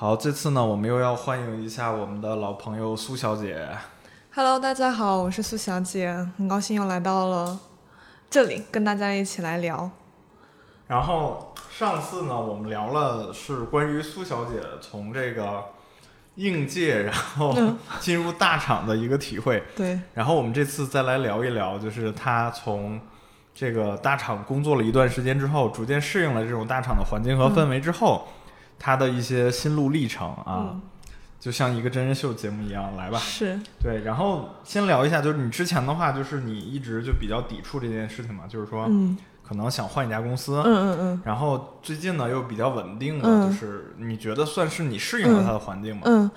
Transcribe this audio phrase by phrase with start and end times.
[0.00, 3.68] 好，这次呢，我们又要欢迎一下我们的老朋友苏小姐。
[4.34, 7.60] Hello，大家好，我是苏小姐，很高兴又来到了
[8.30, 9.90] 这里，跟大家一起来聊。
[10.86, 15.62] 然后上次呢，我们聊了是关于苏小姐从这个
[16.36, 19.62] 应届，然后嗯 进入大厂的一个体会。
[19.76, 22.98] 对，然后我们这次再来聊一聊，就是她从
[23.54, 28.26] 这个大厂工作了一段时间之后，逐渐适应了这种大厂的环境和氛围之后，
[28.80, 30.80] 她的一些心路历程啊，嗯，
[31.38, 33.18] 就像一个真人秀节目一样，来吧。
[33.18, 39.16] 是，对，然后先聊一下，就是你之前的话，就是你一直就比较抵触这件事情嘛，就是说嗯
[39.46, 46.02] 可能想换一家公司，嗯嗯嗯然后最近呢又比较稳定的，嗯就是你觉得算是你适应了它的环境吗？
[46.06, 46.30] 嗯，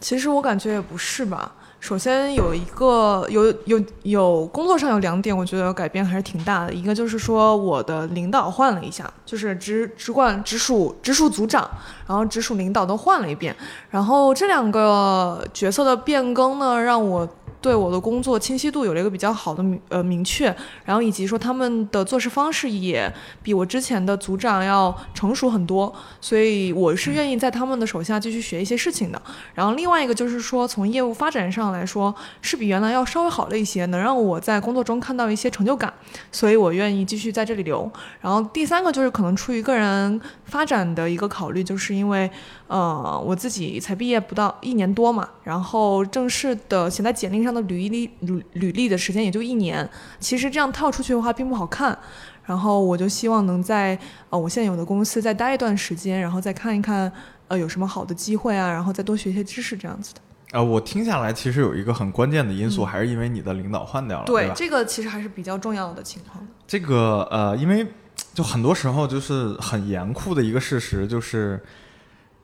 [0.00, 1.52] 其实我感觉也不是吧。
[1.80, 6.72] 首先有一个有有有工作上有两点，我觉得改变还是挺大的。
[6.72, 11.68] 一个就是说我的领导换了一下，就是直直管直属直属组长，
[12.06, 13.56] 然后直属领导都换了一遍。
[13.88, 17.26] 然后这两个角色的变更呢，让我
[17.60, 29.20] 对我的工作清晰度有了一个比较好的明呃明确，然后以及说他们的做事方式也比我之前的组长要成熟很多，所以我是愿意在他们的手下继续学一些事情的。
[29.54, 35.92] 然后另外一个就是说，从业务发展上来说，是比原来要稍微好了一些，能让我在工作中看到一些成就感，
[36.32, 37.90] 所以我愿意继续在这里留。
[38.20, 42.30] 然后第三个就是可能出于个人发展的一个考虑，就是因为
[42.70, 49.88] 呃我自己才毕业不到一年多嘛，然后正式的写在简历上的履历履履历的时间也就一年，
[50.20, 51.98] 其实这样跳出去的话并不好看。
[52.44, 57.10] 然后我就希望能在呃我现有的公司再待一段时间，然后再看一看
[57.48, 60.20] 呃有什么好的机会啊，然后再多学一些知识这样子的。
[60.52, 66.44] 呃，我听下来其实有一个很关键的因素，还是因为你的领导换掉了，对这个其实还是比较重要的情况。
[66.66, 67.86] 这个呃，因为
[68.34, 71.62] 就很多时候就是很严酷的一个事实，就是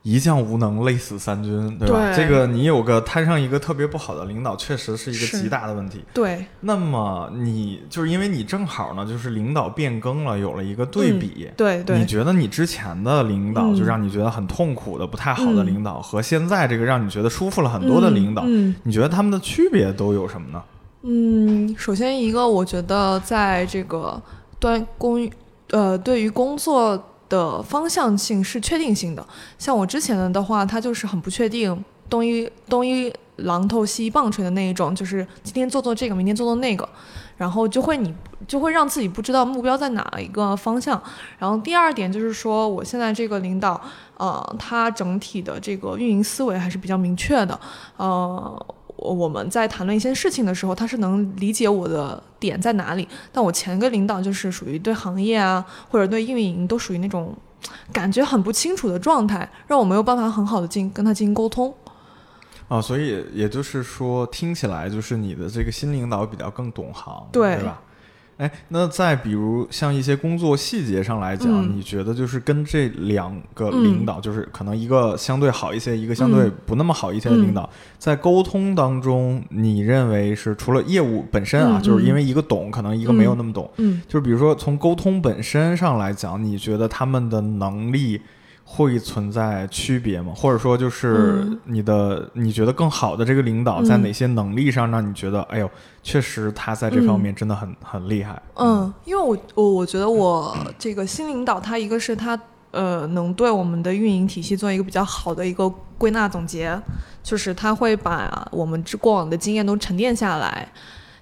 [0.09, 2.15] 一将无能，累死三军，对吧？
[2.15, 6.01] 对这个你有个摊上一个特别不好的领导，确实是一个极大的问题。
[6.13, 11.49] 对，那么你就是因为你正好呢，就是领导变更了，有了一个对比。
[11.57, 20.63] 对对你觉得你之前的领导，嗯就让你觉得很痛苦的、不太好的领导，和现在这个让你觉得舒服了很多的领导，嗯你觉得他们的区别都有什么呢？
[21.01, 24.21] 嗯，首先一个，我觉得在这个
[24.57, 25.29] 端工
[25.71, 29.25] 呃对于工作的方向性是确定性的。
[29.57, 36.87] 像我之前的话，它就是很不确定，东一东一榔头西一棒槌的那一种，就是今天做做这个，明天做做那个，
[37.37, 38.13] 然后就会你
[38.47, 41.01] 就会让自己不知道目标在哪一个方向。
[41.37, 43.79] 然后第二点就是说，我现在这个领导，
[44.17, 47.59] 呃，他整体的这个运营思维还是比较明确的，
[47.97, 48.65] 呃。
[48.97, 53.07] 我我们在谈论一些事情的时候，他是能理解我的点在哪里。
[53.31, 57.35] 但我前一个领导就是属于对行业啊，或者对运营都属于那种
[57.93, 61.73] 感觉很不清楚的状态，让我没有办法很好的进跟他进行沟通。
[62.67, 67.81] 哦，所以也就是说，听起来就是你的这个新领导比较更懂行，对吧？
[68.37, 84.01] 哎，那再比如像一些工作细节上来讲，嗯你觉得就是跟这两个领导，就是可能一个相对好一些，一个相对不那么好一些的领导，嗯在沟通当中，你认为是除了业务本身啊，嗯就是因为一个懂，可能一个没有那么懂，嗯。
[84.07, 88.21] 就是比如说从沟通本身上来讲，你觉得他们的能力
[88.69, 90.33] 会存在区别吗？
[90.35, 95.71] 或者说就是嗯你的、你觉得更好的这个领导，在嗯哪些能力上让你觉得，哎呦，
[96.03, 98.39] 确实他在这方面真的很、很厉害。
[98.55, 102.37] 嗯，因为我我我觉得我这个新领导他一个是他
[102.71, 106.77] 呃能对我们的运营体系做一个比较好的一个归纳总结，
[107.23, 110.67] 就是他会把我们之过往的经验都沉淀下来。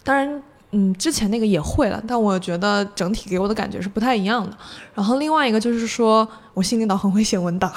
[0.04, 0.42] 当然，
[0.78, 4.56] 嗯，之前那个也会了，但我觉得整体给我的感觉是不太一样的。
[4.94, 7.72] 然后另外一个就是说我新领导很会写文档，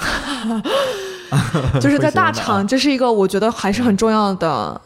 [1.79, 4.79] 就是在大厂，这是一个我觉得还是很重要的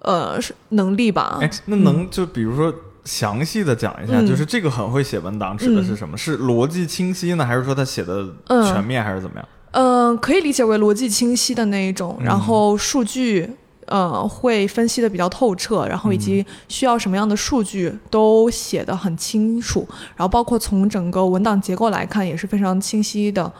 [0.00, 1.38] 呃是能力吧。
[1.40, 2.72] 哎，那能就比如说。
[3.06, 6.18] 详细的讲一下，嗯就是这个很会写文档，指的是什么？
[6.18, 9.48] 是逻辑清晰呢，还是说他写的嗯全面，还是怎么样？
[9.70, 13.48] 嗯、可以理解为逻辑清晰的那一种，嗯然后数据。
[13.86, 19.86] 呃，会分析的比较透彻，然后以及需要什么样的数据都写得很清楚，
[20.16, 23.52] 然后包括从整个文档结构来看也是非常清晰的。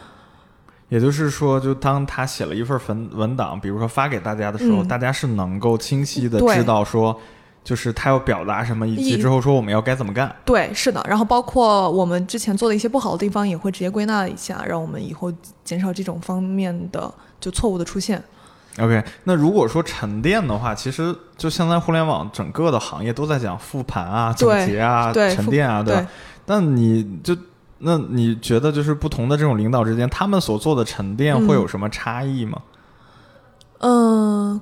[0.88, 7.19] 也就是说，就当他写了一份文文档，比如说发给大家的时候，嗯大家是能够清晰的知道说，
[7.64, 10.32] 就是他要表达什么，以及之后说我们要该怎么干。
[10.44, 15.32] 对，是的，然后包括我们之前做的一些不好的地方，也会直接归纳一下，让我们以后
[15.64, 18.22] 减少这种方面的就错误的出现。
[18.78, 26.00] OK，那如果说沉淀的话，其实就现在互联网整个的行业都在讲复盘啊、总结啊、对沉淀啊，对吧？
[26.02, 26.06] 对，
[26.44, 27.34] 但你就
[27.78, 32.58] 那你觉得就是不同的这种领导之间，他们所做的沉淀嗯会有什么差异吗？
[32.58, 32.75] 嗯，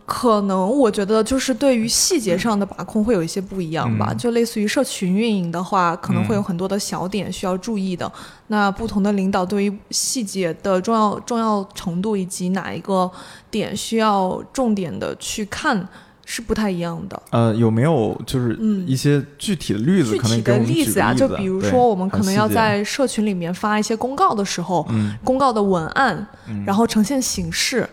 [0.06, 4.08] 可能我觉得就是对于细节上的把控会有一些不一样吧。
[4.11, 8.11] 嗯就类似于社群运营的话，可能会有很多的小点需要注意的。
[8.49, 13.11] 那不同的领导对于细节的重要重要程度以及哪一个
[13.50, 15.88] 点需要重点的去看
[16.26, 17.22] 是不太一样的。
[17.31, 20.12] 呃，有没有就是嗯一些具体的例子？
[20.12, 27.88] 具体的例子啊，就比如说我们可能要在社群里面发一些公告的时候，嗯公告的文案，嗯然后呈现形式，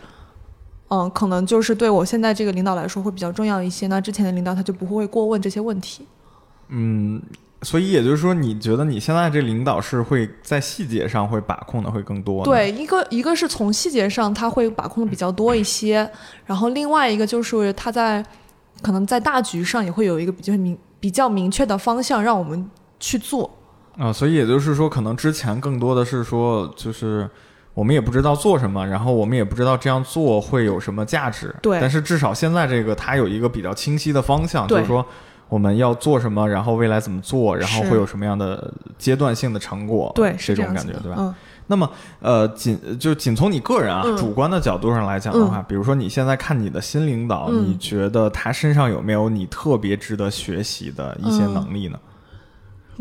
[0.93, 3.87] 嗯，可能就是对我现在这个领导来说会比较重要一些。
[3.87, 6.05] 那之前的领导他就不会过问这些问题。
[6.67, 7.21] 嗯，
[7.61, 16.11] 所以也就是说，你觉得你现在这领导是会在细节上会把控的会更多？，对，一个一个是从细节上他会把控的比较多一些，
[16.45, 18.21] 然后另外一个就是他在
[18.81, 23.49] 可能在大局上也会有一个比较明比较明确的方向让我们去做。
[23.97, 27.29] 啊，所以也就是说，可能之前更多的是说，就是
[27.73, 31.55] 我们也不知道做什么，然后我们也不知道这样做会有什么价值。
[31.61, 31.79] 对。
[31.79, 35.05] 但是至少现在这个它有一个比较清晰的方向，就是说
[35.47, 41.15] 我们要做什么，然后未来怎么做，然后会有什么样的阶段性的成果，对，这种感觉，对吧？
[41.17, 41.35] 嗯，
[41.67, 41.89] 那么，
[42.19, 44.17] 呃，仅就仅从你个人啊、嗯。
[44.17, 47.69] 主观的角度上来讲的话，比如说你现在看你的新领导，嗯。
[47.69, 51.53] 你觉得他身上有没有你特别值得学习的一些嗯。
[51.53, 51.97] 能力呢？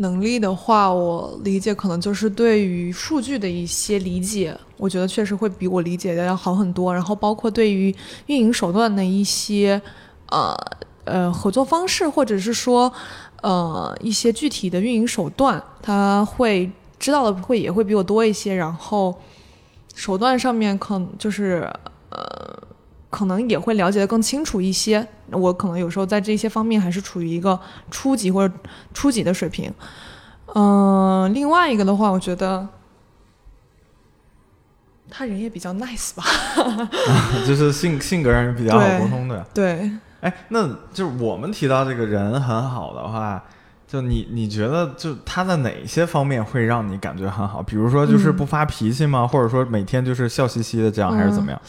[0.01, 6.93] 能力的话，我理解可能就是对于数据的一些理解，我觉得确实会比我理解的要好很多。
[6.93, 7.95] 然后包括对于
[8.25, 9.81] 运营手段的一些
[10.29, 10.55] 呃
[11.05, 12.91] 呃合作方式，或者是说
[13.41, 16.69] 呃一些具体的运营手段，他会
[16.99, 18.53] 知道的会也会比我多一些。
[18.53, 19.15] 然后
[19.95, 21.69] 手段上面可能就是
[22.09, 22.60] 呃
[23.11, 25.07] 可能也会了解的更清楚一些。
[25.29, 27.59] 我可能有时候在这些方面还是处于一个
[27.91, 28.53] 初级或者
[28.93, 29.71] 初级的水平。
[30.55, 32.67] 嗯、另外一个的话，我觉得
[35.09, 36.23] 他人也比较 nice 吧。
[37.47, 39.45] 就是性性格上比较好沟通的。
[39.53, 39.91] 对，
[40.21, 43.41] 哎，那就是我们提到这个人很好的话，
[43.87, 47.63] 就你你觉得就他在哪些方面会让你感觉很好？
[47.63, 49.25] 比如说就是嗯不发脾气吗？
[49.25, 51.61] 或者说每天就是笑嘻嘻的这样，还是怎么样？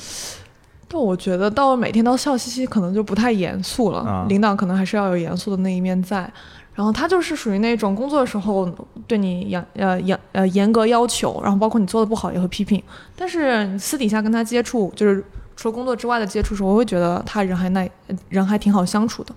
[0.92, 4.00] 但我觉得到每天都笑嘻嘻，可能就不太严肃了。
[4.00, 6.30] 啊领导可能还是要有严肃的那一面在。
[6.74, 8.70] 然后他就是属于那种工作的时候
[9.06, 12.82] 对你严呃严呃严格要求，然后包括你做的不好也会批评。
[13.16, 15.24] 但是你私底下跟他接触，就是
[15.56, 17.90] 除了工作之外的接触时候，我会觉得他人还耐
[18.28, 19.34] 人还挺好相处的。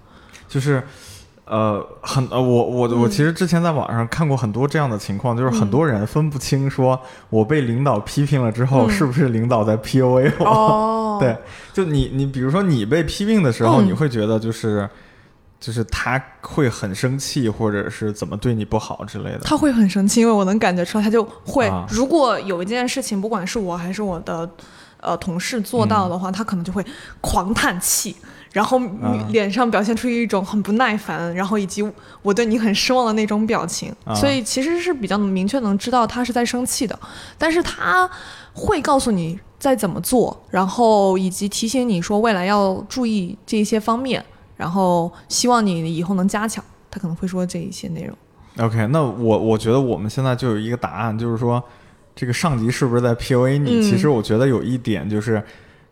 [0.49, 0.83] 就是。
[1.45, 6.99] 呃，很呃，我我我嗯其实之前在网上看过很多这样的情况，就是很嗯多人分不清，说
[7.29, 10.45] 我被领导批评了之后，嗯是不是领导在 PUA 我？
[10.45, 11.37] 哦 对，
[11.71, 14.89] 就你你比如说你被批评的时候，嗯你会觉得就是
[15.59, 19.39] 就是他会很生气，或者是怎么对你不好之类的。
[19.43, 21.67] 他会很生气，因为我能感觉出来，他就会。
[21.67, 24.49] 啊如果有一件事情，不管是我还是我的
[24.99, 26.83] 呃同事做到的话，他可能就会
[27.21, 28.15] 狂叹气，
[28.55, 31.83] 然后啊脸上表现出一种很不耐烦，然后以及
[32.21, 33.93] 我对你很失望的那种表情。
[34.05, 36.97] 啊所以其实是比较明确能知道他是在生气的，
[37.37, 38.09] 但是他
[38.53, 44.23] 会告诉你在怎么做，然后以及提醒你说未来要注意这一些方面，
[44.55, 46.63] 然后希望你以后能加强。
[46.89, 48.65] 他可能会说这一些内容。
[48.65, 51.61] OK，那我我觉得我们现在就有一个答案，就是说
[52.15, 53.81] 这个上级是不是在 PUA 你？
[53.81, 55.43] 嗯其实我觉得有一点就是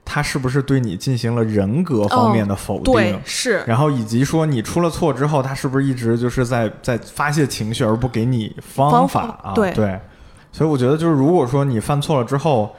[0.06, 2.94] 他是不是对你进行了人格方面的否定。
[2.94, 9.54] 对，是，然后以及说你出了错之后，他是不是一直就是在在发泄情绪，而不给你方方法啊？
[9.54, 10.00] 法对
[10.52, 12.76] 所以我觉得就是如果说你犯错了之后，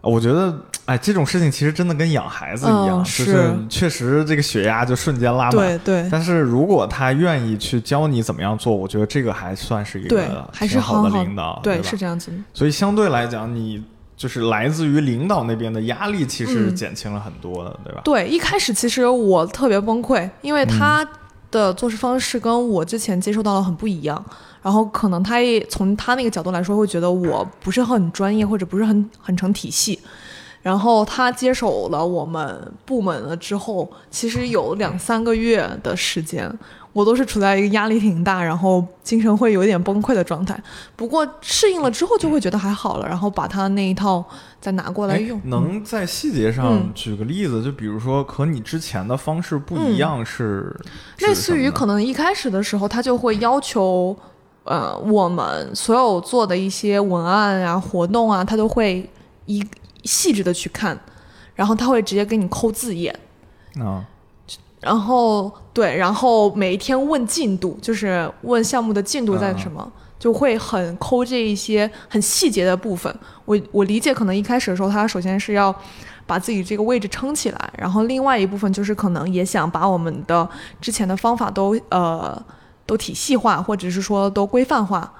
[0.00, 0.52] 我觉得
[0.86, 5.52] 哎这种事情其实真的跟养孩子一样，嗯就是确实这个血压就瞬间拉满。
[5.52, 12.32] 对对但是如果他愿意去教你怎么样做，我觉得这个还算是一个，还是挺好的领导，对，吧是这样子。
[12.52, 13.84] 所以相对来讲，你
[14.22, 18.02] 就是来自于领导那边的压力，其实嗯减轻了很多的，对吧？
[18.04, 21.04] 对，一开始其实我特别崩溃，因为他
[21.50, 24.24] 的做事方式跟我之前接受到的很不一样。
[24.62, 29.98] 然后可能他也从他那个角度来说，会觉得我不是很专业，或者不是很很成体系。
[30.62, 36.48] 然后他接手了我们部门了之后，其实有两三个月的时间，
[36.92, 40.60] 我都是处在一个压力挺大，然后精神会有一点崩溃的状态。
[40.94, 44.24] 不过适应了之后，就会觉得还好了，然后把他那一套
[44.60, 45.40] 再拿过来哎用。
[45.44, 47.62] 能在细节上嗯举个例子？
[47.62, 50.74] 就比如说和你之前的方式不一样是，
[51.20, 54.16] 类似于可能能一开始的时候，他就会要求，
[54.64, 59.06] 呃，我们所有做的一些文案啊、活动啊，他都会
[59.44, 59.62] 一
[60.04, 60.98] 细致的去看，
[61.54, 63.14] 然后他会直接给你抠字眼，
[63.78, 64.04] 啊
[64.82, 69.90] 然后对，然后每一天问进度，就是问项目的进度在什么。
[70.18, 73.12] 就会很抠这一些很细节的部分，
[73.44, 75.74] 我我理解，可能一开始的时候，他首先是要
[76.28, 80.48] 把自己这个位置撑起来，然后另外一部分就是可能也想把我们的
[80.80, 82.40] 之前的方法都呃
[82.86, 85.12] 都体系化，或者是说都规范化。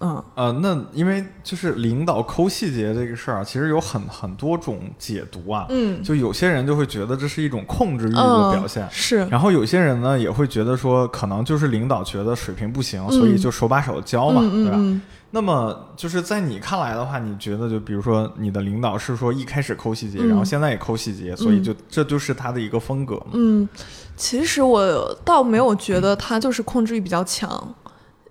[0.00, 5.66] 嗯呃，那因为就是领导抠细节这个事儿啊，其实有很很多种解读啊。
[5.68, 9.18] 嗯，就有些人就会觉得这是一种控制欲的表现，是。
[9.26, 15.00] 然后有些人呢也会觉得说，可能就是领导觉得水平不行，所以就手把手教嘛，对吧？
[15.30, 23.20] 那么就是在你看来的话，你觉得就比如说你的领导是说一开始抠细节，然后现在也抠细节，所以就这就是他的一个风格。
[23.32, 23.68] 嗯，
[24.16, 27.74] 其实我倒没有觉得他就是控制欲比较强，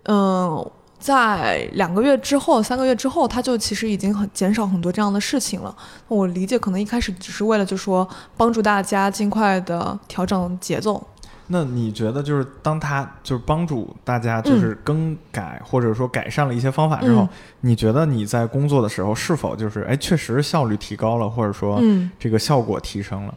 [0.05, 0.71] 嗯。
[0.99, 5.75] 在两个月之后、三个月之后，他就其实已经很减少很多这样的事情了。
[6.07, 11.05] 我理解，可能一开始只是为了就说帮助大家尽快的调整节奏。
[11.49, 17.29] 那你觉得，就是当他就是帮助大家就是更改或者说改善了一些方法之后，
[17.61, 21.81] 你觉得你在工作的时候是否就是哎确实效率提高了，或者说
[22.19, 23.33] 这个效果提升了？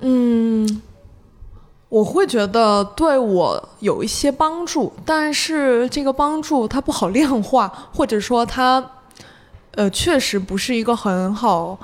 [0.00, 0.82] 嗯。
[1.92, 8.82] 我会觉得对我有一些帮助，但是这个帮助它不好量化，或者说它，
[9.72, 11.78] 呃，确实不是一个很好，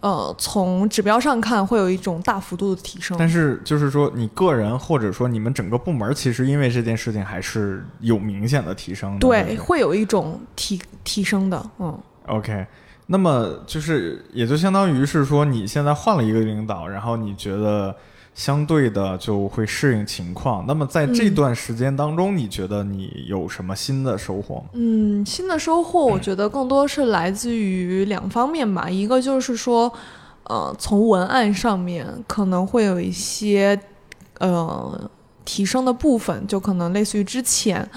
[0.00, 3.16] 呃，从指标上看会有一种大幅度的提升。
[3.18, 9.18] 但是就是说，你个人或者说你们整个部门，其实因为这件事情还是有明显的提升。
[9.18, 11.98] 对，会有一种提提升的，嗯。
[12.26, 12.66] OK，
[13.06, 17.96] 那么就是也就相当于是说，你现在换了一个领导，然后你觉得。
[18.34, 20.64] 相对的就会适应情况。
[20.66, 24.64] 那么在这段时间当中，你觉得你有什么新的收获吗？
[24.72, 28.90] 嗯，新的收获，我觉得更多是来自于两方面吧。
[28.90, 29.92] 一个就是说，
[30.44, 33.80] 呃，从文案上面可能会有一些
[34.40, 35.10] 呃
[35.44, 37.88] 提升的部分，就可能类似于之前。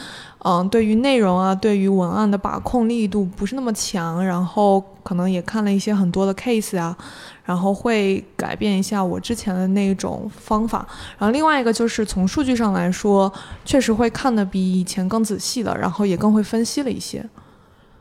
[0.49, 6.95] 嗯，对于内容啊，对于文案的把控力度不是那么强，然后可能也看了一些很多的 case 啊，
[7.43, 10.87] 然后会改变一下我之前的那种方法。
[11.17, 13.29] 然后另外一个就是从数据上来说，
[13.65, 17.27] 确实会看的比以前更仔细了，然后也更会分析了一些。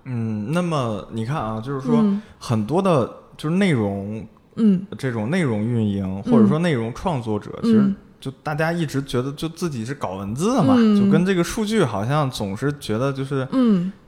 [0.04, 2.04] 嗯，那么你看啊，就是说
[2.38, 4.24] 很多的，就是内容，
[4.54, 7.92] 嗯，这种内容运营或者说内容创作者，其实。
[8.20, 13.46] 就大家一直觉得就自己是搞文字的嘛，就跟这个数据好像总是觉得就是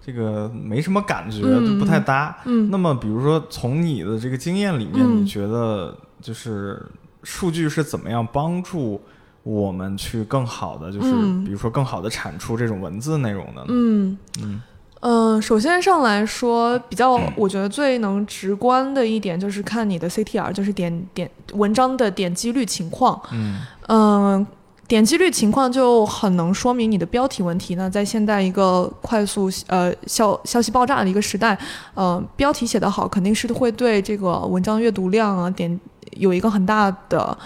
[0.05, 2.37] 这个没什么感觉，就不太搭。
[2.71, 6.83] 那么比如说从你的这个经验里面，你觉得就是
[7.23, 9.01] 数据是怎么样帮助
[9.43, 11.11] 我们去更好的，就是
[11.45, 13.65] 比如说更好的产出这种文字内容的？
[13.69, 14.17] 嗯。
[14.43, 14.63] 嗯。
[15.01, 23.21] 嗯，首先上来说，比较我觉得最能直观的一点就是看你的 CTR，就是点点文章的点击率情况。
[23.33, 24.47] 嗯嗯，
[24.89, 27.77] 点击率情况就很能说明你的标题问题。
[27.77, 31.57] 那在现在一个快速呃消消息爆炸的一个时代，
[31.95, 35.79] 呃，标题写得好，肯定是会对这个文章阅读量啊点
[36.17, 37.39] 有一个很大的。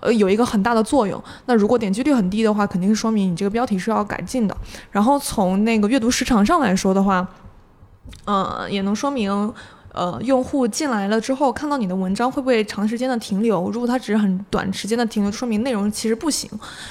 [0.00, 1.22] 呃，有一个很大的作用。
[1.46, 4.56] 那如果点击率很低的话，肯定是说明你这个标题是要改进的。
[4.90, 7.26] 然后从那个阅读时长上来说的话，
[8.26, 9.52] 嗯，也能说明。
[9.96, 13.70] 呃，用户进来了之后，看到你的文章会不会长时间的停留？
[13.70, 16.50] 如果它只是很短时间的停留，说明内容其实不行。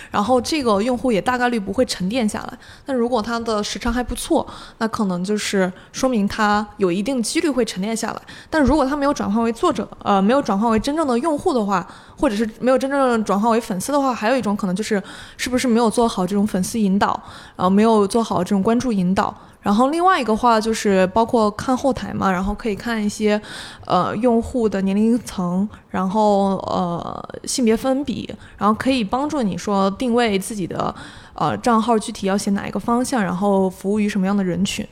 [0.09, 2.57] 然后这个用户也大概率不会沉淀下来。
[2.87, 4.45] 那如果他的时长还不错，
[4.79, 8.21] 那可能就是说明他有一定几率会沉淀下来。
[8.49, 14.99] 但如果他没有转化为作者，呃，没有转化为真正的用户的话，或者是没有真正转化为粉丝的话，还有一种可能就是
[15.37, 17.21] 是不是没有做好这种粉丝引导，
[17.55, 19.35] 然后没有做好这种关注引导。
[19.65, 23.41] 然后另外一个话就是包括看后台嘛，然后可以看一些，
[23.87, 30.93] 呃，用户的年龄层，然后呃性别分比，然后可以帮助你说定位自己的
[31.33, 34.87] 呃账号具体要写哪一个方向，然后服务于什么样的人群。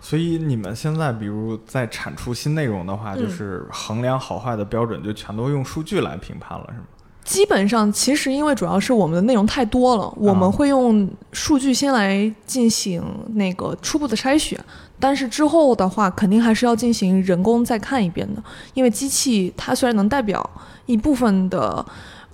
[0.00, 6.86] 所以你们现在比如在产出新内容的话，就是衡量好坏的标准就全都用数据来评判了，是吗？
[7.26, 13.02] 基本上，其实因为主要是我们的内容太多了，我们会用数据先来进行
[13.34, 14.58] 那个初步的筛选，
[15.00, 18.40] 但是之后的话，肯定还是要进行人工再看一遍的。
[18.74, 20.48] 因为机器它虽然能代表
[20.86, 21.84] 一部分的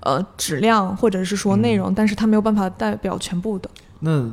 [0.00, 3.70] 呃质量或者是说内容，但是它没有办法代表全部的。
[4.00, 4.30] 那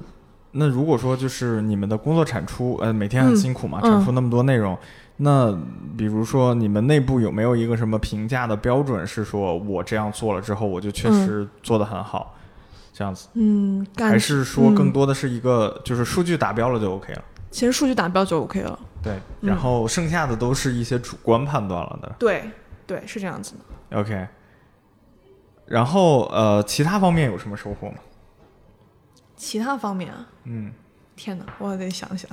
[0.51, 4.77] 那如果说就是你们的工作产出，呃，每天很辛苦嘛，产出那么多内容。
[5.21, 5.51] 那
[5.97, 9.05] 比如说，你们内部有没有一个什么评价的标准？
[9.05, 12.37] 是说我这样做了之后，我就确实做得很好，
[12.93, 13.27] 这样子？
[13.33, 17.23] 嗯，还是说更多的是一个，就是数据达标了就 OK 了？
[17.51, 18.79] 其实数据达标就 OK 了。
[19.03, 22.15] 对，然后剩下的都是一些主观判断了的。
[22.17, 22.49] 对，
[22.87, 23.55] 对，是这样子
[23.89, 23.99] 的。
[23.99, 24.27] OK。
[25.65, 27.97] 然后呃，其他方面有什么收获吗？
[29.35, 30.27] 其他方面啊？
[30.45, 30.71] 嗯。
[31.15, 32.31] 天哪，我得想想。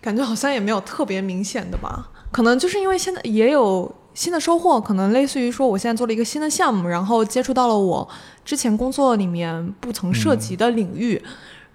[0.00, 8.08] 感觉好像也没有特别明显的吧，可能就是因为现在也有新的收获可能类似于说，我现在做了一个新的项目，然后接触到了我
[8.44, 11.20] 之前工作里面不曾涉及的领域，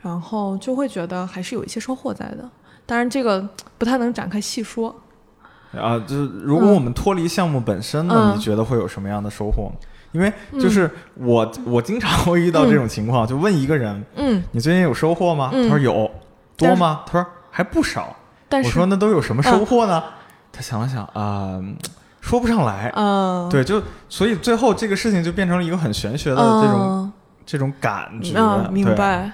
[0.02, 2.50] 然后就会觉得还是有一些收获在的。
[2.86, 3.48] 当然，这个
[3.78, 4.96] 不太能展开细说。
[5.72, 9.72] 啊，就是如果我们脱离项目本身呢，你觉得会有什么样的收获？
[10.12, 15.50] 因为就是我，我经常会遇到这种情况，就问一个人，嗯，你最近有收获吗？
[15.54, 16.12] 他说有，
[16.58, 17.04] 多吗？
[17.06, 18.16] 他说还不少。
[18.50, 20.04] 但是我说那都有什么收获呢？
[20.52, 21.62] 他想了想啊，
[22.20, 22.92] 说不上来。
[22.96, 27.14] 嗯，对，就所以最后这个事情就变成了一个很玄学的这种
[27.46, 28.68] 这种感觉。
[28.72, 29.32] 明白。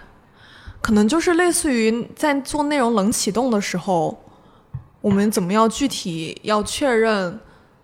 [0.82, 4.22] 可能就是类似于在做内容冷启动的时候。
[5.00, 7.40] 我们怎么样具体要确认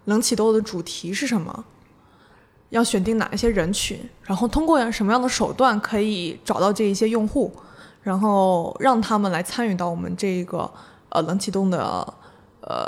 [0.06, 1.64] 冷启动的主题是什么？
[2.70, 3.98] 要选定哪一些人群？
[4.24, 7.56] 然后通过什么样的手段可以找到这一些用户？
[8.04, 10.70] 然后让他们来参与到我们这个
[11.10, 12.14] 呃冷启动的
[12.62, 12.86] 呃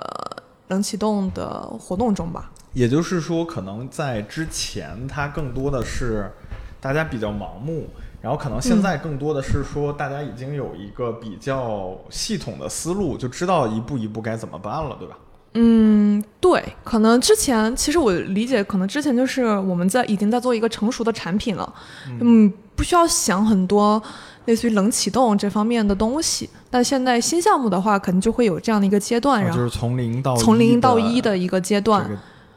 [0.68, 2.52] 冷启动的活动中吧。
[2.74, 6.32] 也就是说，可能在之前，它更多的是
[6.80, 7.88] 大家比较盲目。
[8.22, 15.16] 然后可能现在更多的是说，大家已经有一个比较系统的思路，就知道一步一步该怎么办了，对吧？
[15.54, 16.05] 嗯，
[16.46, 16.64] 对。
[16.84, 21.74] 可能之前，其实我理解，可能之前就是我们在已经在做一个成熟的产品了，
[22.20, 24.02] 嗯，不需要想很多
[24.46, 26.48] 类似于冷启动这方面的东西。
[26.70, 32.08] 但现在新项目的话，可能就会有这样的一个阶段，然后就是从零到从零到一的一个阶段，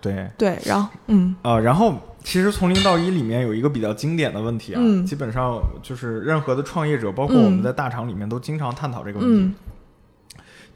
[0.01, 0.59] 对对。
[0.67, 1.95] 然后，嗯啊，然后。
[2.25, 9.55] 其实从零到一里面有一个比较经典的问题啊，基本上就是任何的创业者，包括我们在大厂里面都经常探讨这个问题。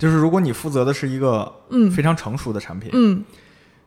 [0.02, 1.49] 就是如果你负责的是一个
[1.94, 3.25] 非常成熟的产品，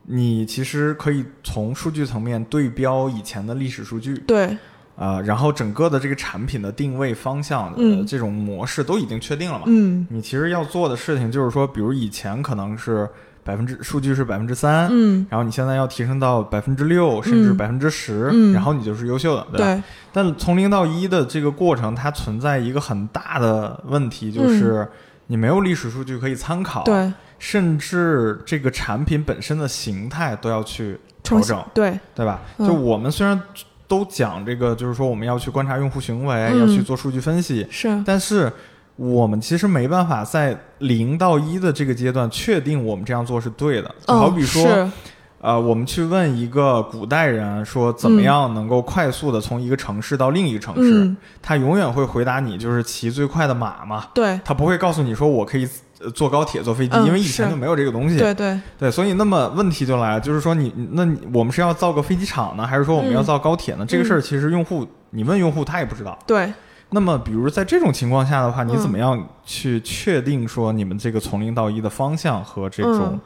[0.04, 4.56] 你其实可以从数据层面对标以前的历史数据，对，
[4.96, 9.64] 啊，然后整个的这个产品的定位方向，呃，这种模式都已经确定了嘛。
[9.66, 13.06] 嗯，你其实要做的事情就是说，比如以前可能是。
[13.46, 19.84] 百分之数据是百分之三，嗯，然后你现在要提升到百分之六，甚至百分之十，嗯，然后你就是优秀的，对吧？
[20.12, 24.88] 但从零到一的这个过程，它存在一个很大的问题，就是
[25.26, 32.40] 你没有历史数据可以参考，对，甚至这个产品本身的形态都要去调整，对，对吧？
[32.58, 33.40] 就我们虽然
[33.86, 38.52] 都讲这个，就是说我们要去观察用户行为，要去做数据分析，是，但是。
[38.98, 43.94] 我们其实没办法在零到一的这个阶段确定我们这样做是对的。
[44.06, 44.90] 就好比说，
[45.40, 54.06] 呃，我们去问一个古代人说怎么样能够快速的从一个城市到另一个城市，他永远会回答你就是骑最快的马嘛。
[54.14, 55.68] 对，他不会告诉你说我可以
[56.14, 58.18] 坐高铁、坐飞机，因为以前就没有这个东西。
[58.18, 63.84] 对对对，所以那么问题就来了，就是说你那我们是要造个飞机场呢，还是说我们要造高铁呢？
[63.86, 66.18] 这个事儿其实用户你问用户他也不知道。
[66.26, 66.52] 对。
[66.90, 73.18] 那么，比如在这种情况下的话，你怎么样去确定说你们这个从零到一的方向和这种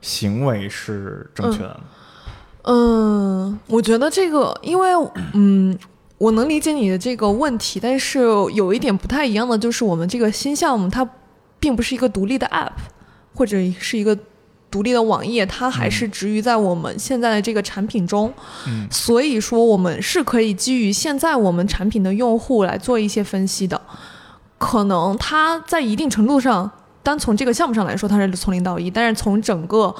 [0.00, 1.80] 行为是正确的？
[2.62, 4.90] 嗯，我觉得这个，因为
[5.32, 5.78] 嗯，
[6.18, 8.20] 我能理解你的这个问题，但是
[8.54, 11.08] 有一点不太一样的就是，我们这个新项目它
[11.58, 12.72] 并不是一个独立的 App，
[13.34, 14.18] 或者是一个。
[14.72, 18.32] 独立的网页，它还是植于在我们现在的这个产品中，
[18.88, 23.82] 所以说我们是可以基于现在我们产品的用户来做一些分析的。
[24.58, 26.70] 可能它在一定程度上，
[27.02, 29.94] 单从这个项目上来说，它是从零到一，但是从整个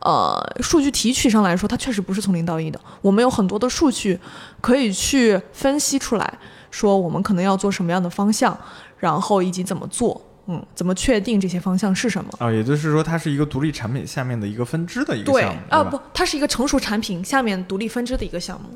[0.00, 2.80] 呃数据提取上来说，它确实不是从零到一的。
[3.00, 4.18] 我们有很多的数据
[4.60, 6.38] 可以去分析出来，
[6.70, 8.56] 说我们可能要做什么样的方向，
[8.98, 10.20] 然后以及怎么做。
[10.46, 12.50] 嗯，怎么确定这些方向是什么啊？
[12.50, 15.84] 也就是说，它是一个独立产品下面的一个分支的一个项目啊？
[15.84, 18.70] 不，它是一个成熟产品下面独立分支的一个项目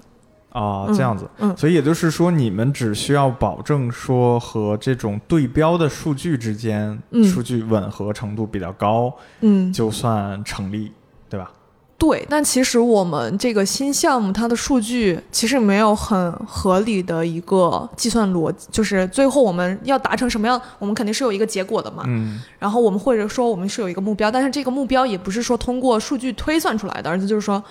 [0.54, 0.86] 啊。
[0.94, 10.92] 这样子，嗯，所以也就是说，你们只需要保证说和这种对标的数据之间数据吻合程度比较高，嗯，就算成立，
[11.28, 11.50] 对吧？
[11.96, 22.02] 对，但其实我们这个新项目它的数据其实没有很合理的一个计算逻辑，就是最后我们要达成什么样，我们肯定是有一个结果的嘛。
[22.06, 22.42] 嗯。
[22.58, 27.62] 然后我们或者说我们是有一个目标，但是这个目标也不是说通过数据推算出来的，而是就是说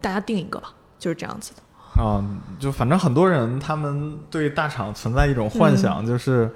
[0.00, 1.62] 大家定一个吧，就是这样子的。
[1.96, 2.24] 啊，
[2.58, 6.50] 就反正很多人他们对大厂存在一种幻想，就是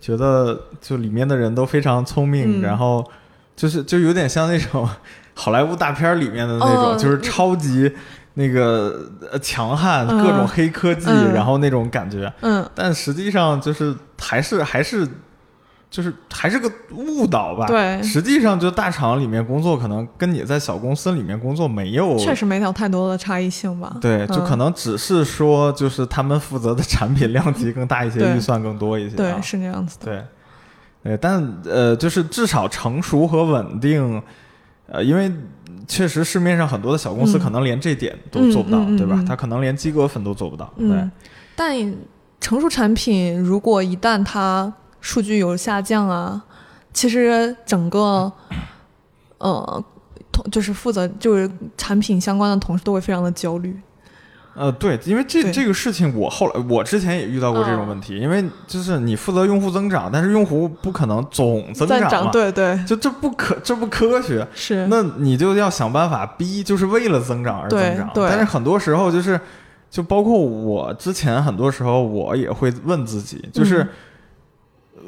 [0.00, 3.04] 觉得就里面的人都非常聪明，然后
[3.56, 4.88] 就是就有点像那种。
[5.36, 7.92] 好莱坞大片里面的那种，就是超级
[8.34, 9.04] 那个
[9.42, 12.32] 强悍，各种黑科技，然后那种感觉。
[12.42, 15.04] 嗯，但实际上就是还是还是
[15.94, 17.66] 就是还是个误导吧。
[17.68, 23.96] 对，实际上就大厂里面工作，可能跟你在小公司里面工作没有，确实没有太多的差异性吧。
[24.00, 29.14] 对，就可能只是说，就是他们负责的产品量 级更大一些，预算更多一些。
[29.14, 30.06] 对，是那样子的。
[30.06, 30.24] 对，
[31.04, 34.20] 对，但呃，就是至少成熟和稳定。
[34.86, 35.32] 呃，因为
[35.88, 39.24] 确实市面上很多的小公司可能连这点都做不到，对吧？
[39.26, 40.70] 他可能连及格分都做不到。
[40.76, 41.08] 对，
[41.56, 41.94] 但
[42.38, 44.70] 成熟产品如果一旦它
[45.04, 46.42] 数据有下降啊，
[46.94, 48.32] 其实整个
[49.36, 49.84] 呃，
[50.32, 53.78] 同就是负责就是产品相关的同事都会非常的焦虑。
[54.54, 69.38] 呃，对，因为这这个事情，我后来我之前也遇到过这种问题，因为就是你负责用户增长，但是用户不可能总增长嘛，对对，就这不可这不科学，是，那你就要想办法逼，就是为了增长而增长，但是很多时候就是，
[69.90, 73.86] 就包括我之前很多时候我也会问自己，就是。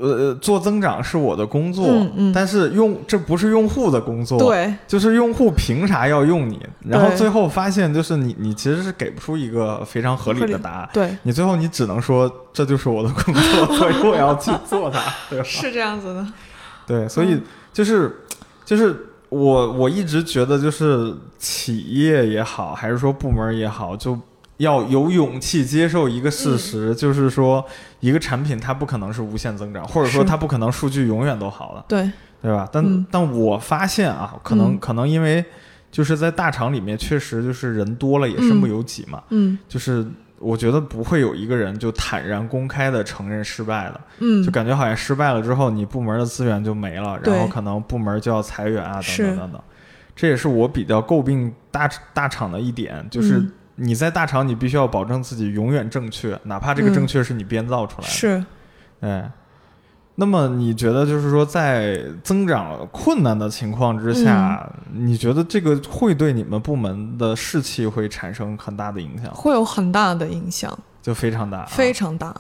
[0.01, 1.87] 呃，做增长是我的工作，
[2.35, 6.61] 但是用这不是用户的工作，对，就是用户凭啥要用你？
[6.81, 15.45] 然后最后发现，就是你你其实是给不出一个非常合理的答案，对你最后你只能说这就是我的工作，所以我要去做它，对吧？
[15.45, 16.27] 是这样子的，
[16.87, 17.41] 对，所以
[17.73, 18.25] 就是
[18.65, 18.95] 就是
[19.29, 24.19] 我我一直觉得，就是企业也好，还是说部门也好，就。
[24.59, 27.65] 要有勇气接受一个事实，就是说，
[28.01, 32.11] 一个产品它不可能是无限增长，或者说它不可能数据永远都好了，对。
[32.43, 32.69] 对吧？
[32.71, 35.45] 但但我发现啊，可能可能因为
[35.91, 40.07] 就是在大厂里面，确实就是人多了也身不由己嘛，嗯，就是
[40.39, 49.61] 我觉得不会有一个人就坦然公开的承认失败的，嗯，就感觉好像失败了之后，你部门的资源就没了，然后可能部门就要裁员啊，等等等等，
[50.15, 53.43] 这也是我比较诟病大大厂的一点，就是。
[53.77, 58.13] 你在大厂，你必须要保证自己永远正确，哪怕这个正确是你编造出来的。
[58.13, 58.45] 是，
[59.01, 59.31] 哎，
[60.15, 69.31] 那么你觉得，就是说，在增长困难的情况之下，你觉得这个会对你们部门的士气会产生很大的影响？
[69.35, 72.35] 会有很大的影响，就非常大，非常大。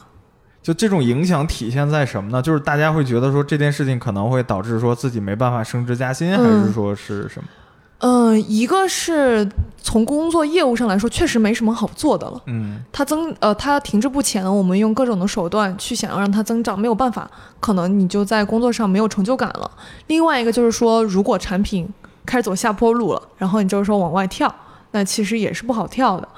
[0.62, 2.42] 就这种影响体现在什么呢？
[2.42, 7.48] 就是大家会觉得说这件事情可能会导致说自己没办法升职加薪，还是说是什么？
[7.98, 9.48] 嗯，一个是
[9.80, 12.42] 从工作业务上来说，确实没什么好做的了。
[12.44, 19.70] 嗯，它增呃，它停滞不前，我们用各种的手段去想要让它增长，没有办法，可能你就在工作上没有成就感了。
[20.08, 21.88] 另外一个就是说，如果产品
[22.26, 24.54] 开始走下坡路了，然后你就是说往外跳，
[24.90, 26.28] 那其实也是不好跳的。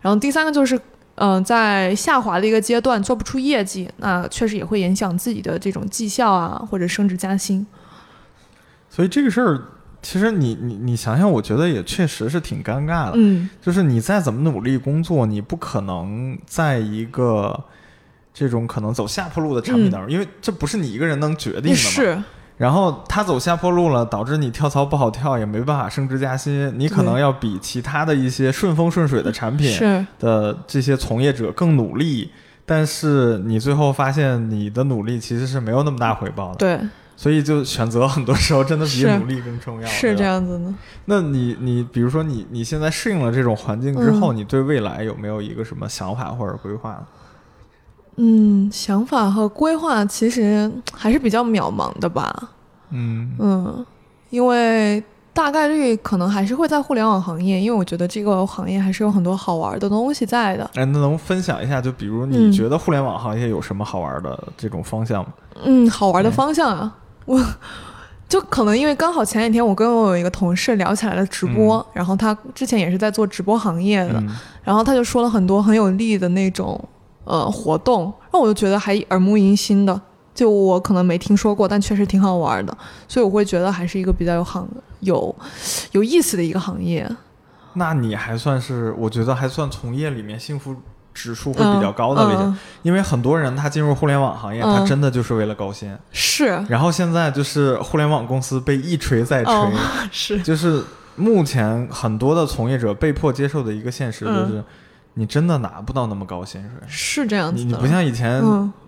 [0.00, 0.80] 然后第三个就是，
[1.16, 7.66] 嗯，在下滑的一个阶段做不出业绩，那确实也会影响自己的这种绩效啊，或者升职加薪。
[8.88, 9.62] 所以这个事儿。
[10.00, 13.12] 其实你你你想想，我觉得也确实是挺尴尬的。
[13.16, 17.64] 嗯，就是你再怎么努力工作，你不可能在一个
[18.32, 21.74] 这种可能走下坡路的产品当中，因为这不是你一个人能决定的嘛。
[21.74, 22.22] 是。
[22.56, 26.72] 然后他走下坡路了，导致你跳槽不好跳，也没办法升职加薪。
[26.76, 29.72] 你可能要比其他的一些顺风顺水的产品
[30.18, 32.32] 的这些从业者更努力，
[32.66, 36.56] 但是你最后发现你的努力其实是没有那么大回报的。
[36.56, 36.88] 对。
[37.20, 40.72] 所以就选择很多时候真的比努力更重要，是这样子的。
[41.06, 47.04] 那你你比如说你你现在适应了这种环境之后，你对未来有没有一个什么想法或者规划？
[48.14, 52.50] 嗯，想法和规划其实还是比较渺茫的吧。
[52.90, 53.84] 嗯嗯，
[54.30, 55.02] 因为
[55.32, 60.62] 大概率可能还是会在互联网行业，因为我觉得这个行业还是有很多好玩的东西在的。
[60.74, 61.80] 哎，那能分享一下？
[61.80, 65.32] 就比如你觉得互联网行业有什么好玩的这种方向吗？
[65.64, 66.94] 嗯，好玩的方向啊。
[67.28, 67.38] 我
[68.26, 74.22] 就可能因为刚好前几天我跟我有一个同事聊起来了直播，然后他之前也是在做直播行业的，
[74.64, 76.82] 然后他就说了很多很有利的那种
[77.24, 80.00] 呃活动，那我就觉得还耳目一新的，
[80.34, 84.66] 就我可能没听说过，但确实挺好玩的，所以我会觉得还是一个比较有行
[85.00, 85.34] 有
[85.92, 87.06] 有意思的一个行业。
[87.74, 90.74] 那你还算是我觉得还算从业里面幸福。
[91.18, 95.92] 指数会比较高的类型，因为很多人他进入互联网行业，他真的就是为了高薪。
[96.12, 96.46] 是。
[96.68, 99.72] 然后现在就是互联网公司被一锤再锤，
[100.12, 100.40] 是。
[100.46, 100.80] 就是
[101.16, 104.62] 目前很多的从业者被迫接受的一个现实，就是
[105.14, 106.70] 你真的拿不到那么高薪水。
[106.86, 107.64] 是这样子。
[107.64, 108.40] 你不像以前，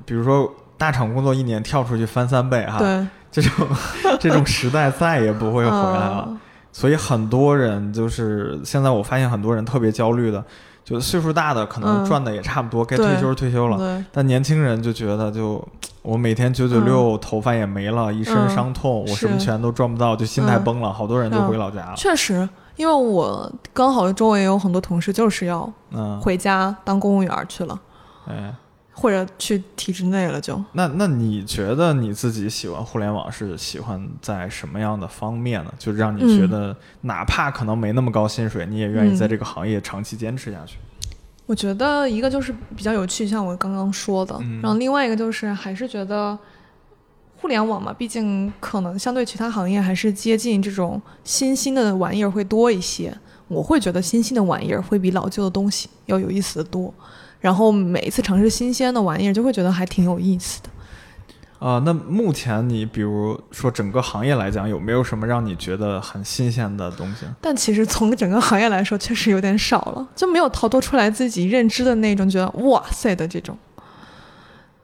[0.05, 3.66] 比如说大厂工作一年跳出去翻三倍哈，对，这种
[4.21, 6.29] 这种时代再也不会回来了。
[6.71, 10.45] 所以很多人就是现在我发现很多人特别焦虑的。
[10.90, 14.05] 就岁数大的可能赚的也差不多，该退休退休了。
[14.11, 15.64] 但年轻人就觉得，就
[16.03, 20.92] 我每天九九六，头发也没了，一身伤痛，我什么钱都赚不到，就心态崩了。
[20.92, 21.94] 好多人就回老家了。
[21.96, 25.72] 确实，因为我刚好周围也有很多同事，就是要
[26.20, 27.81] 回家当公务员去了。
[28.26, 28.53] 哎。
[29.01, 35.73] 或者去体制内了就那那你觉得你自己喜欢互联网是喜欢在什么样的方面呢？
[35.79, 40.77] 就让你觉得哪怕可能没那么高薪水，你也愿意在这个行业长期坚持下去？
[41.47, 46.39] 我觉得一个就是比较有趣，像我刚刚说的，然后另外一个就是还是觉得
[47.41, 53.17] 互联网嘛，毕竟可能相对其他行业还是接近这种新兴的玩意儿会多一些。
[53.49, 56.95] 我会觉得新兴的玩意儿会比老旧的东西要有意思的多，
[57.40, 60.68] 然后每一次尝试新鲜的玩意儿，就会觉得还挺有意思的。
[61.59, 67.26] 啊，那目前你比如说整个行业来讲，有没有什么让你觉得很新鲜的东西？
[67.40, 73.59] 但其实从整个行业来说，确实有点少了，就没有逃脱出来自己认知的那种觉得哇塞的这种。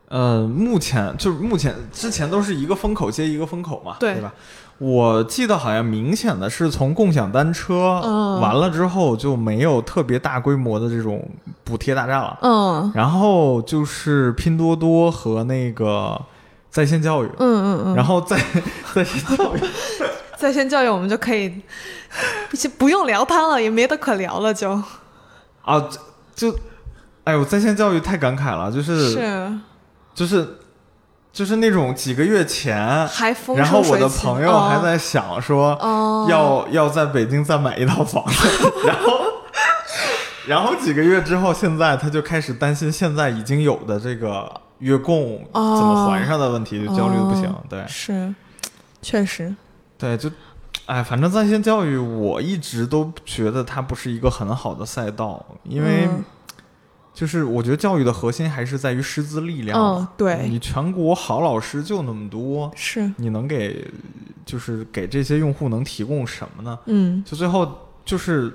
[0.09, 4.35] 呃，目前就是目前之前都是一个风口接一个风口嘛，对对吧？
[4.79, 8.01] 我记得好像明显的是从共享单车
[8.41, 11.27] 完了之后就没有特别大规模的这种
[11.65, 16.21] 补贴大战了，嗯，然后就是拼多多和那个
[16.71, 18.39] 在线教育，嗯嗯嗯，然后在
[18.95, 19.61] 在线教育，
[20.37, 21.63] 在线教育我们就可以
[22.79, 24.71] 不用聊它了，也没得可聊了，就。
[25.65, 25.89] 啊，
[26.35, 26.55] 就
[27.25, 29.53] 哎呦，在线教育太感慨了，就是是。
[30.15, 30.47] 就是，
[31.37, 35.77] 就是那种几个月前，还风然后我的朋友还在想说，
[36.31, 38.49] 要要在北京再买一套房子，
[38.89, 39.21] 然后，
[40.47, 47.55] 然后几个月之后，现在他就开始担心现在已经有的这个月供怎么还上的问题，就焦虑的不行。
[47.69, 48.35] 对，是，
[49.03, 49.55] 确实，
[49.99, 50.31] 对，就，
[50.87, 56.09] 哎，反正在线教育，我一直都觉得它不是一个很好的赛道，因为。
[57.17, 59.81] 就是我觉得教育的核心还是在于师资力量。
[59.81, 63.83] 嗯，对，你全国好老师就那么多，是你能给，
[64.45, 66.79] 就是给这些用户能提供什么呢？
[66.85, 67.67] 嗯，就最后
[68.05, 68.53] 就是，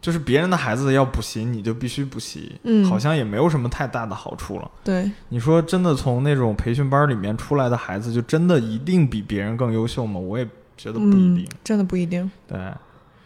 [0.00, 4.70] 就是别人的孩子要补习，你就必须补习，嗯，好像也没有什么太大的好处了。
[4.84, 10.20] 对，你说真的，从那种培训班里面出来的孩子，就真的一定比别人更优秀吗？
[10.20, 12.30] 我也觉得不一定，真的不一定。
[12.46, 12.56] 对。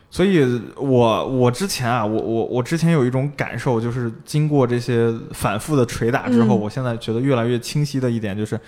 [0.08, 8.58] 所以，我我之前啊，我我我之前有一种感受，就是经过这些反复的捶打之后，我现在觉得越来越清晰的一点就是，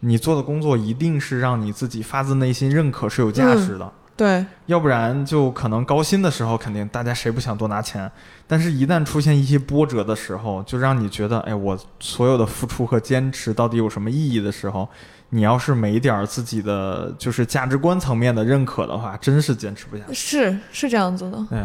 [0.00, 8.10] 你做的工作一定是让你自己发自内心认可是有价值的，对，要不然就可能高薪的时候肯定大家谁不想多拿钱，
[8.46, 14.88] 但是一旦出现一些波折的时候，就让你觉得，哎，我所有的付出和坚持到底有什么意义的时候。
[15.34, 20.14] 你要是没点儿自己的就是价值观层面的认可的话，真是坚持不下去。
[20.14, 21.44] 是是这样子的。
[21.50, 21.58] 对，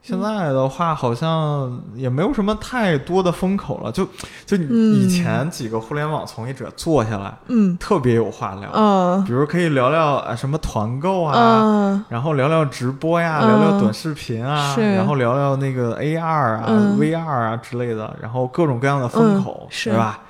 [0.00, 4.08] 现在的话好像也没有什么太多的风口了，就
[4.46, 8.70] 就以前几个互联网从业者坐下来，嗯，特别有话聊。
[8.72, 16.64] 嗯，比如可以聊聊啊什么团购啊，然后聊聊直播呀，聊聊短视频啊，然后聊聊那个 AR 啊、
[16.98, 20.20] VR 啊之类的，然后各种各样的风口，是吧？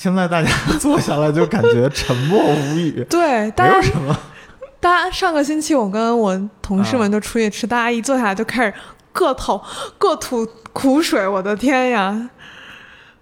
[0.00, 4.16] 现在大家坐下来就感觉沉默无语， 对，没有什么。
[4.80, 8.72] 大家上个星期我跟我同事们就出去吃，大家一坐下来就开始
[9.12, 9.60] 各吐
[9.98, 12.30] 各吐苦水，我的天呀！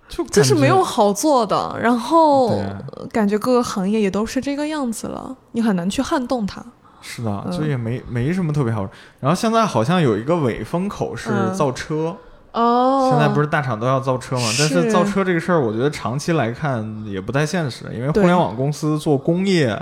[0.09, 2.57] 就就是没有好做的，然后
[3.11, 6.65] 感觉各个行业也都是这个样子了，你很难去撼动它。
[7.03, 8.89] 是的，就也没没什么特别好。
[9.19, 12.17] 然后现在好像有一个伪风口是造车。
[12.59, 14.43] 哦，现在不是大厂都要造车吗？
[14.59, 19.81] 但是造车这个事儿，我觉得长期来看也不太现实，因为互联网公司做工业，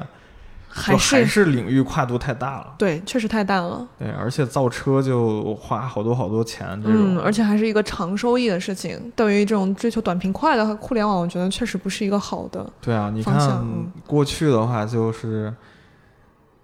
[0.69, 2.75] 还是还是领域跨度太大了。
[2.77, 3.87] 对，确实太大了。
[3.99, 9.11] 对，而且造车就花好多好多钱，这种，而且还是一个长收益的事情。
[9.17, 12.69] 对于这种追求短平快的互联网，我觉得确实不是一个好的。
[12.83, 13.65] 对啊，你看
[14.07, 15.53] 过去的话就是。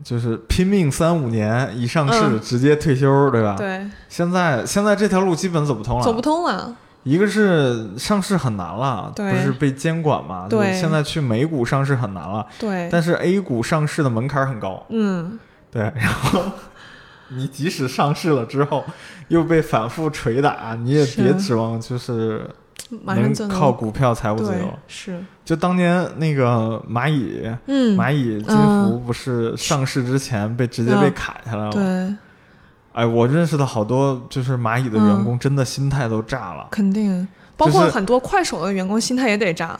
[0.02, 3.54] 就是拼命三五年一上市直接退休，对吧？
[3.56, 3.86] 对。
[4.08, 6.04] 现在现在这条路基本走不通了。
[6.04, 6.76] 走不通了。
[7.04, 10.46] 一个是上市很难了，不是被监管嘛？
[10.48, 10.72] 对。
[10.72, 12.46] 现在去美股上市很难了。
[12.58, 12.88] 对。
[12.90, 14.84] 但是 A 股上市的门槛很高。
[14.90, 15.38] 嗯。
[15.70, 16.42] 对， 然后
[17.28, 18.84] 你即使上市了之后，
[19.28, 22.48] 又被反复捶打，你也别指望就是。
[23.04, 31.70] 能靠股票财务自由是，就当年那个蚂蚁，嗯，蚂蚁金服不是上市之前被直接被砍下来了？
[31.70, 32.14] 对，
[32.92, 36.68] 哎，我认识的好多就是蚂蚁的员工，真的心态都炸了。
[36.70, 37.26] 肯定，
[37.56, 39.78] 包括很多快手的员工心态也得炸。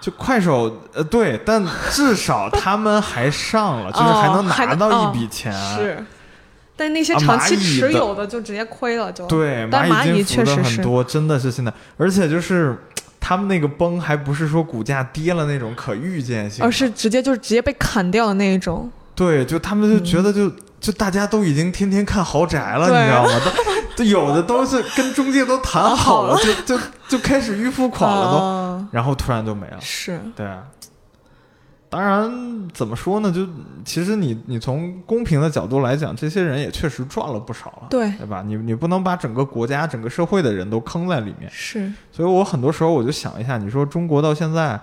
[0.00, 5.52] 就快手，呃，对，但至少他们还上了， 就是还能拿到一笔钱。
[5.76, 6.04] 是。
[6.78, 9.66] 但那些长期持有的就直接亏了，就对。
[9.66, 12.78] 蚂蚁确实很多，真的是现在，而且就是
[13.18, 18.88] 他们那个崩还不是说股价跌了那种可预见性，而是直接就是直接被砍掉的那一种。
[19.16, 20.48] 对，就他们就觉得就
[20.80, 23.30] 就大家都已经天天看豪宅了，你知道吗？
[23.96, 29.78] 都有的都是跟中介都谈好了，就就就开始预付款了都，然后突然就没了。
[29.80, 30.46] 是对。
[31.90, 33.32] 当然，怎么说呢？
[33.32, 33.46] 就
[33.84, 38.42] 其实你你从公平的角度来讲，这些人也确实赚了不少了，对对吧？
[38.46, 41.50] 你你不能把整个国家、整个社会的人都坑在里面。
[41.50, 41.90] 是。
[42.12, 44.78] 所以我很多时候我就想一下，你说中国到现在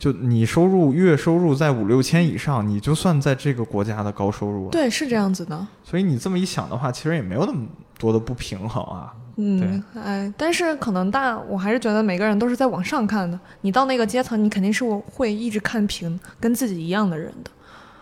[0.00, 4.70] 就你收入月收入在五六千以上，你就算在这个国家的高收入。
[4.70, 5.66] 对，是这样子的。
[5.84, 7.66] 所以你这么一想的话，其实也没有那么
[7.98, 9.12] 多的不平衡啊。
[9.36, 13.38] 嗯，哎，但是可能大，我还是觉得每个人都是在往上看的。
[13.60, 17.50] 你到那个阶层，你肯定是会一直看平跟自己一样的人的。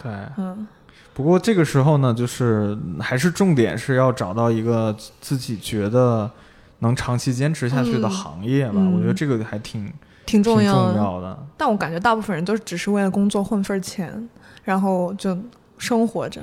[0.00, 0.66] 对，嗯。
[1.14, 6.30] 不过这个时候呢，就是还是重点是要找到一个自己觉得
[6.78, 8.80] 能长期坚持下去的行业吧。
[8.94, 9.92] 我觉得这个还挺
[10.28, 11.38] 挺重要的。
[11.56, 14.28] 但我感觉大部分人都只是为了工作混份钱，
[14.62, 15.36] 然后就
[15.78, 16.40] 生活着，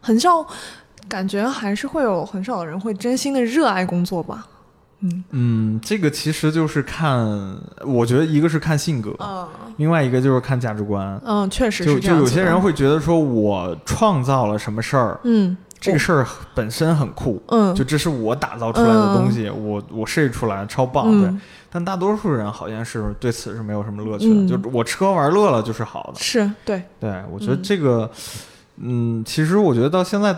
[0.00, 0.46] 很少。
[1.08, 4.44] 感觉还是会有很少的人会真心的热爱工作吧，
[5.02, 7.24] 嗯嗯，这个其实就是看，
[7.84, 15.56] 我觉得一个是看性格，嗯，另外一个就是看价值观，嗯，确实是就就有些人会觉得说我创造了什么事儿，嗯，
[15.86, 21.32] 这个事儿本身很酷，嗯，就这是我打造出来的东西，我我设计出来超棒，对，
[21.70, 28.10] 但大多数人好像是对此是没有什么乐趣的，就我吃喝玩乐了就是好的，是对，对我觉得这个，
[28.76, 30.36] 嗯，其实我觉得到现在。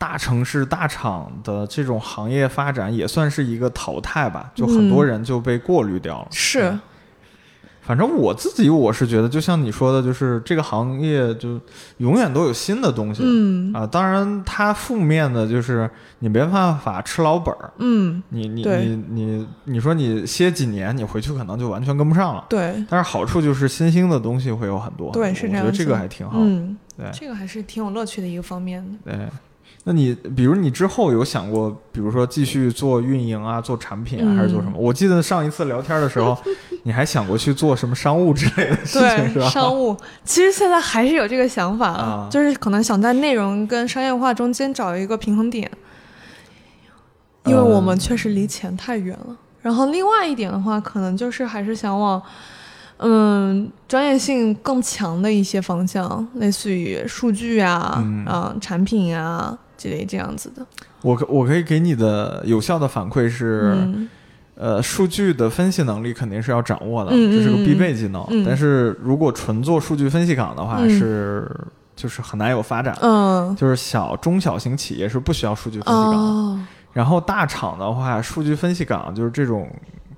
[0.00, 6.28] 大城市大厂的这种行业发展也算是一个淘汰吧，就很多人就被过滤掉了。
[6.30, 6.74] 是，
[7.90, 11.60] 反正我自己我是觉得，就像你说的，就是这个行业就
[11.96, 13.20] 永远都有新的东西。
[13.26, 17.72] 嗯啊，当然它负面的就是你没办法吃老本儿。
[17.78, 22.44] 嗯，你你你你你说你歇几年，你回去可能就完全跟不上了。
[22.48, 25.10] 对，但是好处就是新兴的东西会有很多。
[25.10, 25.66] 对，是这样。
[25.66, 26.38] 我觉得这个还挺好。
[26.38, 29.12] 嗯，对，这个还是挺有乐趣的一个方面的。
[29.12, 29.26] 对。
[29.84, 34.72] 那你比如你之后有想过，比如说继续做运营啊，做产品啊，还是做什么？
[34.76, 36.36] 我记得上一次聊天的时候，
[36.84, 39.48] 你还想过去做什么商务之类的事情，是吧？
[39.48, 45.70] 商务其实现在还是有这个想法，就是可能想在内容跟商业化中间找一个平衡点，
[47.46, 49.36] 因为我们确实离钱太远了。
[49.62, 52.20] 然后另外一点的话，可能就是还是想往。
[53.02, 60.66] 嗯，专业性更强的一些方向，类似于数据啊，嗯，产品啊之类这样子的。
[61.00, 63.74] 我可我可以给你的有效的反馈是，
[64.54, 68.22] 呃，数据的分析能力肯定是要掌握的，这是个必备技能。
[68.44, 71.50] 但是如果纯做数据分析岗的话，是
[71.96, 72.94] 就是很难有发展。
[73.00, 79.66] 嗯，就是小中小型企业是不需要数据分析岗，然后大厂的话，数据分析岗就是这种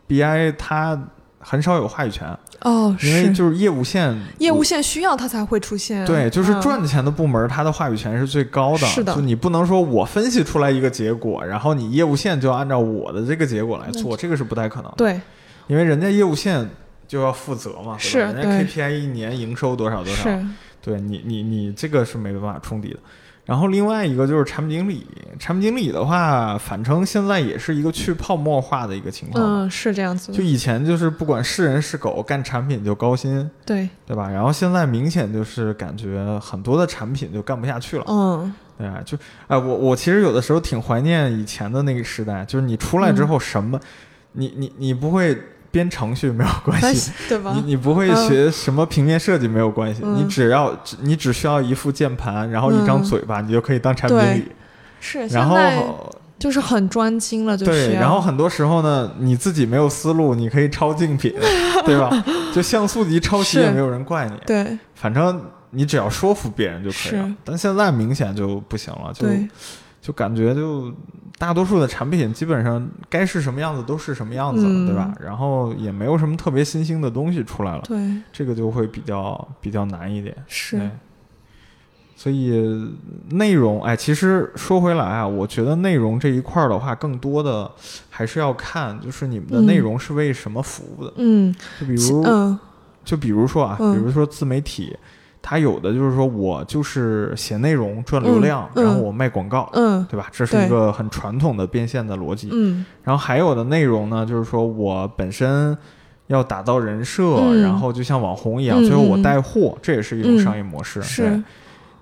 [0.09, 1.01] BI 它。
[1.42, 2.26] 很少有话语权
[2.61, 6.05] 哦，因为就是业务线，业务线需要它才会出现。
[6.07, 8.87] 对，就是赚钱的部门，它的话语权是最高的。
[8.87, 14.94] 是的，就你不能说我分析出来一个结果，然后你业务线就按照我的这个结果来做，这个是不太可能的。
[14.96, 15.20] 对，
[15.66, 16.70] 因为人家业务线
[17.09, 20.31] 就要负责嘛，是人家 KPI 一年营收多少多少，
[20.81, 22.98] 对你你你这个是没办法冲抵的。
[23.44, 25.05] 然后另外一个就是产品经理，
[25.38, 29.44] 产品经理的话，反正现在也是一个去泡沫化的一个情况。
[29.44, 30.31] 嗯，是这样子。
[30.33, 34.28] 就以前就是不管是人是狗，干产品就高薪，对对吧？
[34.31, 38.05] 然后现在明显就是感觉很多的产品就干不下去了。
[38.07, 43.81] 嗯，对啊，就哎，我我其实有的时候挺怀念以前的那个时代，就是你出来之后什么，
[44.33, 45.37] 你你你不会。
[45.72, 47.52] 编程序没有关系，对吧？
[47.56, 54.52] 你你不会学什么平面设计没有关系，你只要你只需要一副键盘，然后一张嘴巴，你就可以当产品经理。
[55.00, 57.94] 是，然后就是很专精了，就对。
[57.94, 61.35] 然后很多时候呢，你自己没有思路，你可以抄竞品，
[61.85, 62.24] 对吧？
[62.54, 64.35] 就像素级抄袭也没有人怪你。
[64.46, 67.35] 对，反正你只要说服别人就可以了。
[67.44, 69.26] 但现在明显就不行了，就。
[70.02, 70.92] 就感觉就
[71.38, 75.14] 大多数的产品基本上该是什么样子都是什么样子了，对吧？
[75.20, 77.96] 然后也没有什么特别新兴的东西出来了，对，
[78.32, 80.36] 这个就会比较比较难一点。
[80.48, 80.90] 是，
[82.16, 82.92] 所以
[83.30, 87.70] 内容，哎，其实说回来啊，我觉得内容这一块的话，更多的
[88.10, 91.12] 还是要看，就是你们的内容是为什么服务的。
[91.18, 92.58] 嗯，就比如，嗯，
[93.04, 94.96] 就比如说啊，比如说自媒体。
[95.42, 100.28] 他有的就是说我就是写内容赚流量，然后我卖广告，嗯，对吧？
[100.31, 102.48] 这是一个很传统的变现的逻辑。
[102.52, 105.76] 嗯，然后还有的内容呢，就是说我本身
[106.28, 111.03] 要打造人设，然后就像网红一样，最后我带货，这也是一种商业模式。
[111.03, 111.43] 是。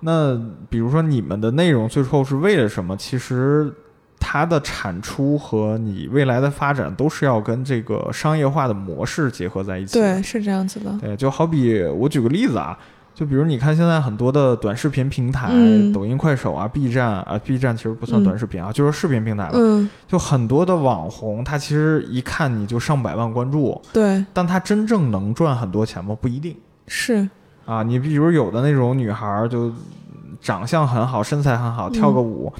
[0.01, 0.39] 那
[0.69, 2.95] 比如说你们的内容最后是为了什么？
[2.95, 3.73] 其实
[4.19, 9.99] 它的产出和你未来的发展都是要跟这个商业化的模式结合在一起。
[9.99, 10.95] 对，是这样子的。
[11.01, 12.77] 对，就好比我举个例子啊。
[13.13, 15.51] 就比如你看现在很多的短视频平台，
[15.93, 19.89] 抖音、快手啊、B 站啊，B 站其实不算短视频啊，就是视频平台了。
[20.07, 26.17] 就很多的网红，他其实一看你就上百万关注，对，但他真正能赚很多钱吗？
[26.19, 26.55] 不一定
[26.87, 27.29] 是
[27.65, 27.83] 啊。
[27.83, 29.71] 你比如有的那种女孩，就
[30.39, 32.51] 长相很好，身材很好，跳个舞，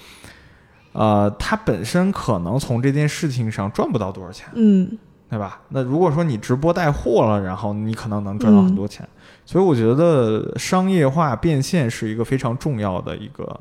[0.92, 4.98] 呃，她本身可能从这件事情上赚不到多少钱，嗯。
[5.30, 5.62] 对吧？
[5.70, 9.08] 那如果说你直播带货了，然后你可能能赚到很多钱。
[9.52, 13.60] 所以我觉得商业化变现是一个非常重要的一个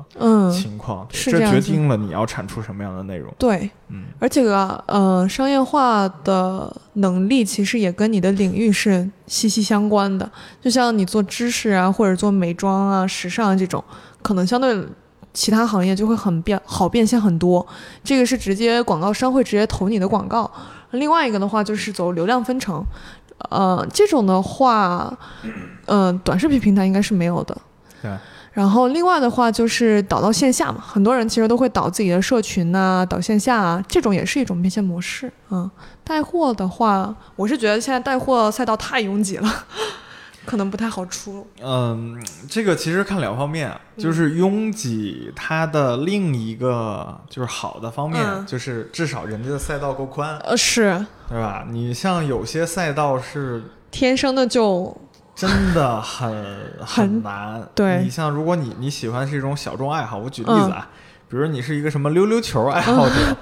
[0.49, 3.29] 情况，这决定了你要产出什么样的内容。
[3.37, 10.31] 对，嗯，而且个呃，商业化的能力其实也跟你的领域是息息相关的。
[10.61, 13.83] 就像你做知识啊，或者做美妆啊、时尚这种，
[14.21, 14.81] 可能相对
[15.33, 17.67] 其他行业就会很变好变现很多。
[18.01, 20.49] 这个是直接广告商会直接投你的广告。
[20.91, 22.81] 另外一个的话就是走流量分成。
[23.49, 25.11] 呃，这种的话，
[25.87, 27.57] 嗯，短视频平台应该是没有的。
[28.01, 28.11] 对。
[28.53, 35.31] 然后另外的话就是导到线下嘛，很多人其实都会导自己的社群呐，导线下啊，这种也是一种变现模式。
[35.51, 35.71] 嗯，
[36.03, 39.49] 带货的话，我是觉得现在带货赛道太拥挤了。
[40.45, 41.47] 可能不太好出。
[41.61, 50.37] 嗯，这个其实看两方面，就是拥挤它的另一个就是好的方面，就是至少人家的赛道够宽。
[50.39, 51.65] 呃，是，对吧？
[51.69, 54.95] 你像有些赛道是天生的就
[55.35, 57.63] 真的很很难。
[57.75, 60.89] 对，你像如果你你喜欢是一种小众爱好，我举例子啊，
[61.29, 63.37] 比如你是一个什么溜溜球爱好者，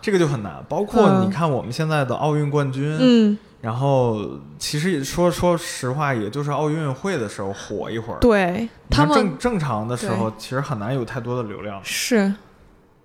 [0.00, 0.64] 这个就很难。
[0.68, 3.38] 包括你看我们现在的奥运冠军，嗯。
[3.60, 8.18] 然后，其实也说说实话，也就是奥运会的时候火一会儿。
[8.20, 11.80] 对他们正正常的时候，其实很难有太多的流量。
[11.82, 12.32] 是，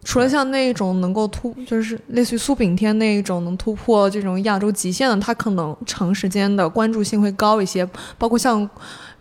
[0.04, 7.84] 除了像那种能够突，就是类似于苏炳添那一种能突破这种亚洲极限的，他可能长时间的关注性会高一些。
[8.20, 8.70] 包括像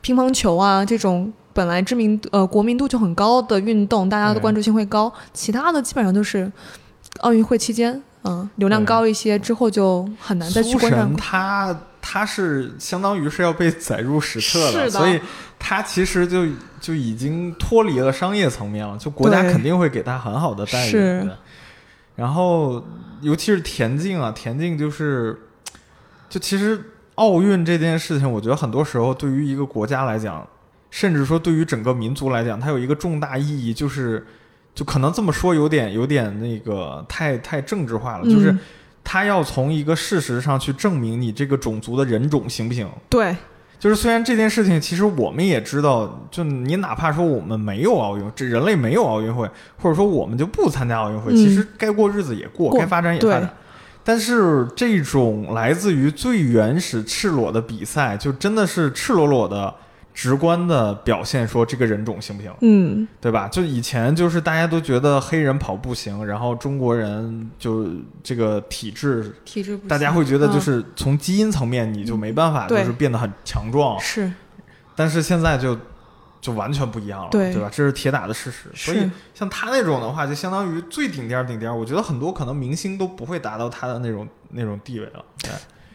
[0.03, 5.11] 乒乓球啊这种本来知名呃国民度就很高的运动，大家的关注性会高。
[5.33, 6.53] 其他的基本上都是
[7.21, 8.03] 奥运会期间。
[8.25, 11.17] 嗯，流量高一些之后就很难再去关注。
[11.17, 15.21] 他他是相当于是要被载入史册的，所以
[15.59, 16.47] 他其实就
[16.81, 18.97] 就已经脱离了商业层面了。
[18.97, 21.29] 就国家肯定会给他很好的待遇。
[22.15, 22.85] 然后，
[23.23, 25.37] 尤其是田径啊，田径就是，
[26.29, 26.81] 就其实
[27.17, 30.47] 奥运这件事情，我觉得很多时候对于一个国家来讲，
[30.91, 34.25] 甚至说对于整个民族来讲，它有一个重大意义，就是。
[34.75, 38.57] 就可能这么说有点有点那个太太政治化了，就是
[39.05, 42.89] 他要从一个事实上去证明你这个种族的人种行不行？
[43.11, 43.37] 对，
[43.79, 49.47] 就是虽然这件事情其实我们也知道，就你哪怕说我们没有奥运，这人类没有奥运会，
[49.77, 53.55] 或者说我们就不参加奥运会，其实该过日子也过，该发展也发展。
[54.03, 59.75] 但是这种来自于最原始赤裸的比赛，就真的是赤裸裸的。
[60.15, 62.53] 直观的表现说这个人种行不行？
[62.61, 63.49] 嗯，对吧？
[63.49, 67.89] 就以前就是大家都觉得黑人跑步行，然后中国人就
[68.23, 73.99] 这个体质，体质，大家会觉得就是从基因层面你就没办法，就是变得很强壮。
[73.99, 74.31] 是，
[74.95, 75.79] 但是现在就
[76.43, 77.71] 就完全不一样了，对吧？
[77.73, 78.69] 这是铁打的事实。
[78.75, 81.75] 所以像他那种的话，就相当于最顶尖顶尖。
[81.75, 85.25] 我觉得很多可能明星都不会达到他的那种那种地位了。
[85.43, 85.51] 对，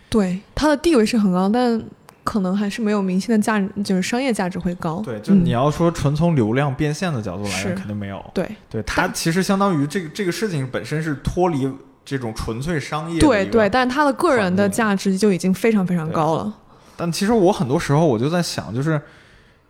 [0.09, 1.79] 对，他的地位是很高，但。
[2.27, 5.01] 可能还是没有明星的价值，就是商业价值会高。
[5.01, 8.21] 对，就你要说纯从流量变现的角度来看，肯定没有。
[8.33, 11.71] 对，对，它其实相当于这个这个事情本身是脱离
[12.03, 13.17] 这种纯粹商业。
[13.21, 16.53] 对对，但他的个人的价值就已经非常非常高了。
[16.97, 19.01] 但其实我很多时候我就在想，就是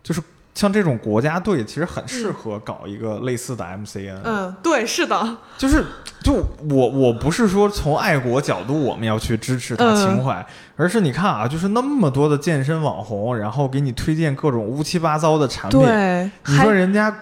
[0.02, 0.20] 就是。
[0.58, 4.18] 像这种国家队，其实很适合搞一个类似的 MCN。
[4.24, 5.84] 嗯，对，是的，就是
[6.20, 6.32] 就
[6.68, 10.44] 我我不是说从爱国角度我们要去支持他情怀，
[10.74, 15.80] 而是你看啊，就是那么多的健身网红，然后给你推荐各种乌七八糟的产品。
[15.80, 17.16] 对，你说人家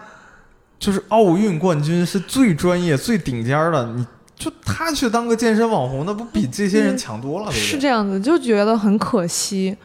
[0.79, 7.53] 就是奥运冠军是最专业、最顶尖的，你就他去当个健身网红，那不比这些人强多了？
[7.53, 9.77] 是这样子，就觉得很可惜。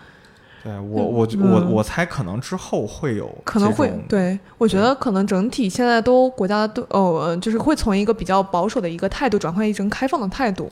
[0.64, 10.72] 对我，我我我猜可能之后会有，可能会对，我觉得可能整体现在都国家都哦，就是会从一个比较保守的一个态度转换一种开放的态度，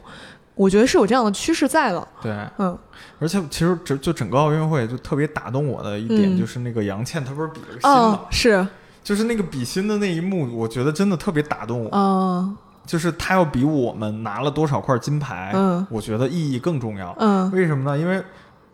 [0.54, 2.08] 我觉得是有这样的趋势在了。
[2.22, 2.78] 对，嗯，
[3.18, 8.68] 而且其实整就整个奥运会就特别打动我的一点就是那个杨倩她不是比了个心嘛，是，
[9.04, 11.90] 就是那个比心的那一幕，我觉得真的特别打动我。
[11.92, 17.16] 嗯，就是她要比我们拿了多少块金牌，嗯，我觉得意义更重要。
[17.18, 17.98] 嗯，为什么呢？
[17.98, 18.22] 因为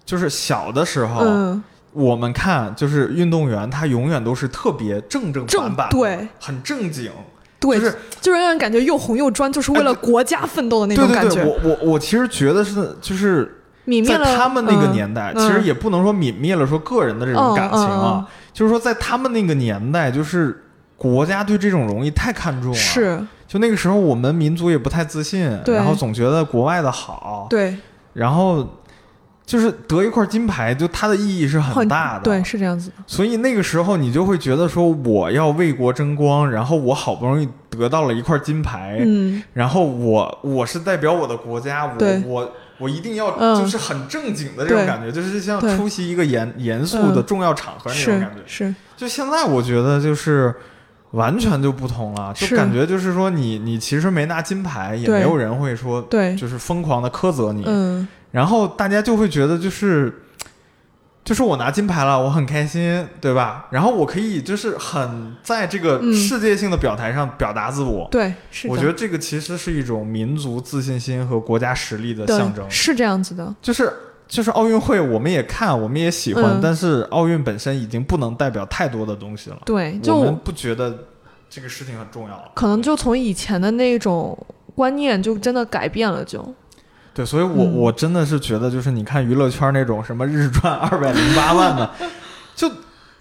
[0.06, 1.26] 就是小的时候，
[1.92, 7.12] 我们看就是运动员，他永远都是特别正正反反，对，很正经，
[7.60, 11.44] 对，就是就是让人感觉又红又专，就是为了国家奋斗的那种感觉。
[11.44, 13.62] 我我我其实觉得是就是
[14.06, 20.66] 在他们那个年代，其实也不能说泯灭了说个人的这种感情啊，就是说在他们那个年代，就是
[20.98, 22.78] 国家对这种荣誉太看重了。
[22.78, 27.78] 是，就那个时候我们民族也不太自信，然后总觉得国外的好，对，
[28.14, 28.68] 然后。
[29.46, 32.92] 就是得一块金牌，就它的意义是很大的，对，是这样子。
[33.06, 48.42] 所以那个时候你就会觉得说，我要为国争光，然后我好不容易得到了一块金牌，嗯，然后我我是代表我的国家，我我我一定要就是很正经的这种感觉，就是像出席一个严严肃的重要场合那种感觉。
[48.48, 50.54] 是，就现在我觉得就是
[51.12, 57.64] 完全就不同了，就感觉就是说你你其实没拿金牌，也没有人会说对，就是疯狂的苛责你。
[57.66, 60.22] 嗯，然后大家就会觉得就是。
[61.24, 63.66] 就是我拿金牌了，我很开心，对吧？
[63.72, 68.08] 然后我可以就是很在这个世界性的表台上表达自我。
[68.12, 72.64] 对，是我觉得这个其实是一种民族自信心和国家实力的象征。
[72.70, 73.56] 是这样子的。
[73.60, 73.92] 就是
[74.28, 79.58] 就是奥运会，我们也看，我们也喜欢，但是奥运本身已经不能代表太多的东西了。
[79.66, 80.96] 对，就我们不觉得
[81.50, 82.52] 这个事情很重要了。
[82.54, 84.38] 可能就从以前的那种
[84.76, 86.54] 观念，就真的改变了，就。
[87.16, 91.90] 对，所以，我我真的是觉得，就是你看娱乐圈那种什么日赚二百零八万的，
[92.54, 92.70] 就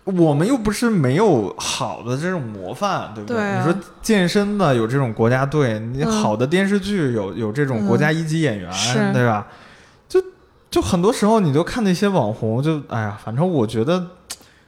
[0.03, 3.57] 我们又不是没有好的这种模范，对不对？
[3.57, 3.73] 你说
[4.03, 8.69] 健身的有这种国家队，你好的电视剧有有这种国家一级演员，
[9.13, 9.47] 对吧？
[10.09, 10.21] 就
[10.69, 14.05] 就很多时候，你就看那些网红，就哎呀，反正我觉得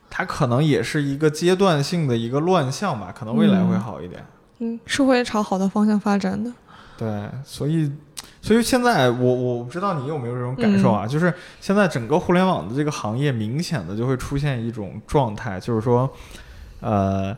[0.09, 4.25] 他可能也是一个阶段性的一个乱象吧，可能未来会好一点。
[4.61, 6.53] 嗯，是会朝好的方向发展的。
[6.97, 7.91] 对，所以。
[8.41, 16.09] 所以现在我我不知道你有没有这种感受啊，就是现在整个互联网的这个行业明显的就会出现一种状态，就是说，
[16.81, 17.37] 呃，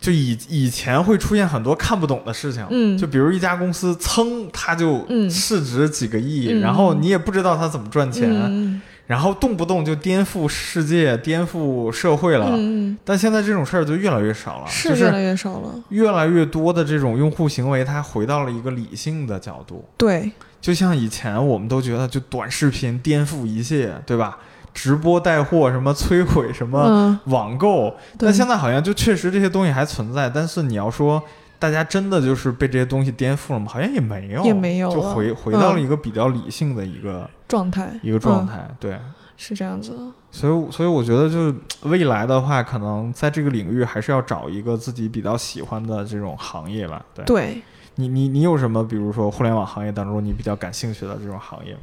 [0.00, 8.80] 就以以前会出现很多看不懂的事情，嗯，就比如一家公司噌，它就市值几个亿，然后你也不知道它怎么赚钱。
[9.06, 12.58] 然后动不动就颠覆世界、颠覆社会了，
[13.04, 15.74] 但现在这种事儿就越来越少了，是越来越少了。
[15.90, 19.84] 越来越多的这种用户行为，它回到了一个理性的角度。
[19.96, 24.38] 对，就像以前我们都觉得，就短视频颠覆一切，对吧？
[24.74, 31.22] 直播带货什么摧毁什么网购，但现在好像就确实这些东西还存在，但是你要说
[31.58, 33.66] 大家真的就是被这些东西颠覆了吗？
[33.68, 37.28] 好像也没有，也没有，就回回到了一个比较理性的一个。
[37.48, 38.98] 状态一个状态，对，
[39.36, 39.98] 是这样子的。
[40.32, 47.00] 所以，所以我觉得，就是未来的话，可能在这个领域还是要找一个自己比较喜欢的这种行业吧。
[47.14, 47.62] 对，对
[47.94, 51.76] 你，你，你有什么，比如说互联网行业当中你比较感兴趣的这种行业？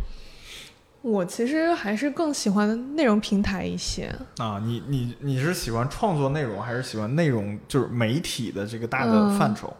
[1.04, 4.10] 我其实还是更喜欢内容平台一些。
[4.38, 9.72] 啊，你，你，你是喜欢创作内容，还是喜欢内容就是媒体的这个大的范畴？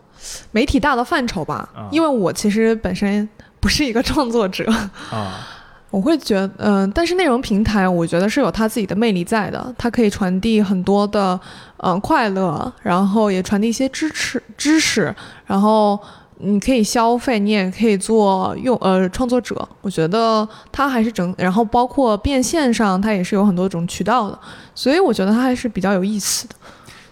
[0.52, 3.28] 媒体大的范畴吧，因为我其实本身
[3.62, 4.70] 不是一个创作者
[5.10, 5.48] 啊。
[5.90, 11.40] 我会觉得，嗯，但是内容平台，我觉得是有它自己的魅力在的，它可以传递很多的，
[11.78, 15.16] 嗯，快乐，然后也传递一些支持知识，
[15.46, 15.98] 然后
[16.44, 24.38] 你可以消费，你也可以做用，呃，创作者，我觉得它还是整，然后包括变现上，它也是有很多种渠道的，
[24.76, 26.56] 所以我觉得它还是比较有意思的。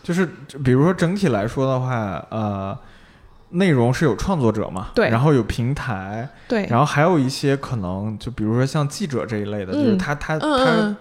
[0.03, 0.25] 就是
[0.63, 2.77] 比如说整体来说的话，呃。
[3.53, 4.91] 内容是有创作者嘛？
[4.95, 10.95] 对，然后有平台，对，然后还有一些可能，就比如说像记者这一类的，就是他他他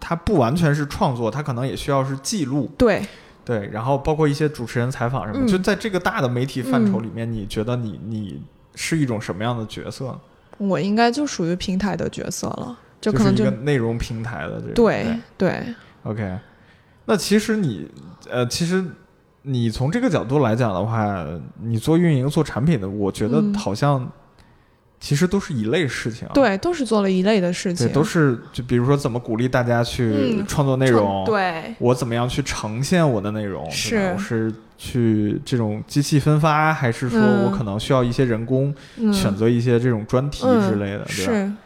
[0.00, 3.06] 他不完全是创作，他可能也需要是记录，对
[3.44, 8.42] 对，然后包括一些主持人采访什么，就在这个大的媒体范畴里面，你觉得你你
[8.74, 10.18] 是一种什么样的角色？
[10.58, 15.62] 我应该就属于平台的角色了，就可能就内容平台的这对对
[16.04, 16.38] ，OK，
[17.06, 17.88] 那其实你
[18.30, 18.84] 呃，其实。
[19.44, 21.26] 你从这个角度来讲的话，
[21.60, 24.08] 你做运营、做产品的，我觉得好像
[25.02, 26.28] 其实都是一类事情。
[26.32, 27.88] 对，都是做了一类的事情。
[27.88, 31.24] 对，都是就比如说怎么鼓励大家去创作内容。
[31.26, 33.68] 对，我怎么样去呈现我的内容？
[33.68, 38.72] 是是去这种机器分发，还是说我可能需要一些人工
[39.12, 41.04] 选择一些这种专题之类的？
[41.04, 41.56] 对吧？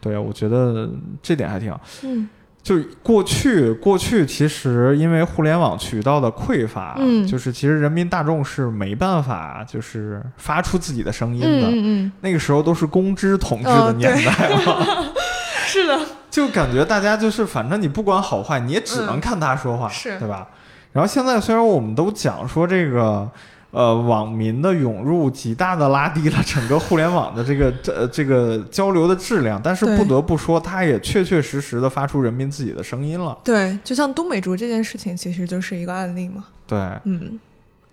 [0.00, 0.88] 对啊，我觉得
[1.22, 1.78] 这点还挺好。
[2.02, 2.26] 嗯。
[2.66, 15.14] 就过去，过去其实因为互联网渠道的匮乏，嗯，就是其实人民大众是没办法就是发出自己的声音的，嗯嗯，那个时候都是公知统治的年代了，
[15.64, 15.96] 是的，
[16.28, 20.18] 就感觉大家就是反正你不管好坏，你也只能看他说话，是。
[20.18, 20.48] 对吧？
[20.90, 23.30] 然后现在虽然我们都讲说这个。
[23.76, 33.36] 呃，网民的涌入极大的拉低了整个互联网的这个这这个交流的质量，但是不得不说，它也确确实实的发出人民自己的声音了。
[33.44, 36.46] 对，就像都美竹这件事情，其实就是一个案例嘛。
[36.66, 37.38] 对，嗯，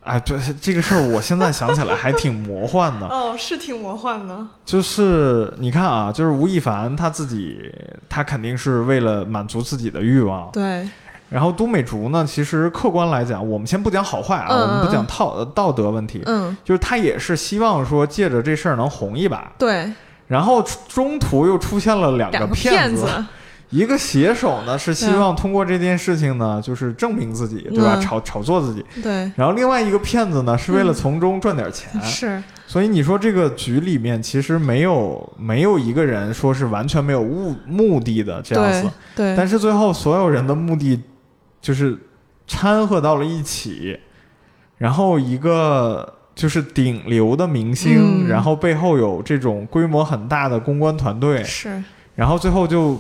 [0.06, 3.06] 哎，对这个事儿，我现在想起来还挺魔幻的。
[3.08, 4.48] 哦，是挺魔幻的。
[4.64, 7.60] 就是你看啊，就是吴亦凡他自己，
[8.08, 10.50] 他肯定是为了满足自己的欲望。
[10.54, 10.88] 对。
[11.34, 19.92] 然后都美竹呢，其实客观来讲，我们先不讲好坏啊，我们不讲道道德问题，嗯，就是他也是希望说借着这事儿能红一把，对。
[20.28, 23.08] 然后中途又出现了两个骗子，
[23.70, 27.98] 一个写手呢是希望通过这件事情呢，就是证明自己，对吧？
[28.00, 28.86] 炒炒作自己。
[29.02, 29.32] 对。
[29.36, 31.90] 然后另外一个骗子呢，是为了从中赚点钱。
[32.02, 32.42] 是。
[32.68, 38.90] 所以你说这个局里面其实没有没有一个人说是完全没有目目的的这样子。
[39.16, 39.36] 对。
[39.36, 41.00] 但是最后所有人的目的
[41.64, 41.98] 就是
[42.46, 44.00] 掺和到了一起，
[44.78, 46.14] 然后一个。
[46.36, 51.84] 就是顶流的明星，然后背后有这种规模很大的公关团队，是，
[52.16, 53.00] 然后最后就，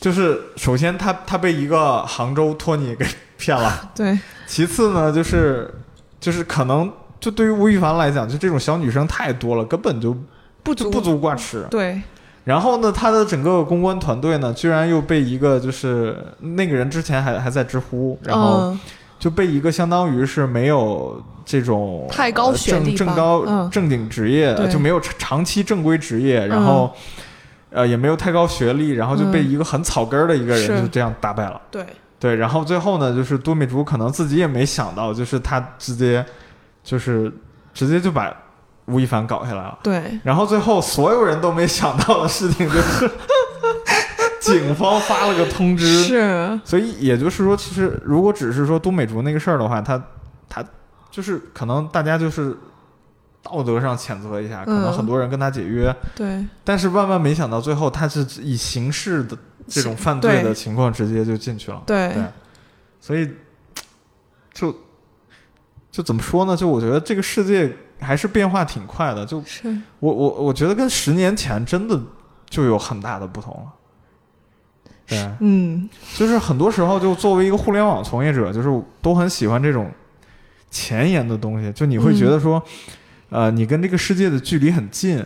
[0.00, 3.04] 就是首先他他被一个杭州托尼给
[3.36, 5.70] 骗了， 对，其次呢就是
[6.18, 6.90] 就是可能
[7.20, 10.16] 就对于吴亦凡来讲，就这种小女生太多了，根本就
[10.62, 12.00] 不足不足挂齿，对，
[12.46, 18.74] 然后呢，他的整个公关团队呢，居然又被一个就是那个人之前还还在知乎，然后。
[19.18, 26.94] 就被一个相当于是没有这种太高学历、正正高正经职业，就没有长期正规职业，然后
[27.70, 31.58] 呃也没有太高学历，然后就被一个很草根的一个人就这样打败了。
[31.70, 31.82] 对。
[32.20, 36.22] 对，然后最后呢，就是多美竹可能自己也没想到，就是他直接
[36.84, 37.32] 就是
[37.72, 38.30] 直接就把
[38.86, 39.78] 吴亦凡搞下来了。
[39.82, 43.10] 对，然后最后所有人都没想到的事情就是。
[44.38, 50.00] 警方发了个通知，是，所以也就是说，其实如果只是说都美竹那个事儿的话，他
[50.48, 50.64] 他
[51.10, 52.56] 就是可能大家就是
[53.42, 62.14] 道德上谴责一下，可能很多人跟他解约，对，但是万万没想到最后他是以刑事的这种犯罪的情况直接就进去了，对，
[63.00, 63.28] 所以
[64.54, 64.72] 就
[65.90, 66.56] 就怎么说呢？
[66.56, 69.68] 就我觉得这个世界还是变化挺快的，就是
[70.00, 72.00] 我我我觉得跟十年前真的
[72.48, 73.72] 就有很大的不同了。
[75.08, 79.88] 对，嗯，就是很多时候，就作为一个互联网从业者，就是都很喜欢这种
[80.70, 81.70] 前沿的东西。
[81.72, 82.60] 就你会觉得说，
[83.30, 85.24] 呃，你跟这个世界的距离很近，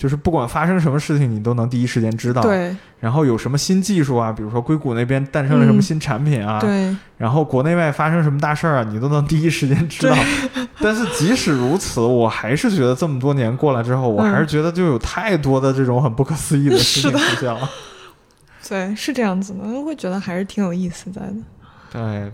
[0.00, 2.40] 就是不管发生什么事情，你都能第一时间知道。
[2.40, 2.74] 对。
[3.00, 6.96] 然后有什么新技术啊，比如说硅谷那边诞生了什么新产品啊，对。
[7.18, 10.16] 然后国内外发生什么大事儿啊，你都能第一时间知道。
[10.80, 17.68] 但是即使如此，我还是觉得这么多年过来之后，我还是觉得就有太多的这种很不可思议的事情出现了。
[18.66, 21.34] 对，是这样子的，会觉得还是挺有意思在的。
[21.92, 22.32] 对，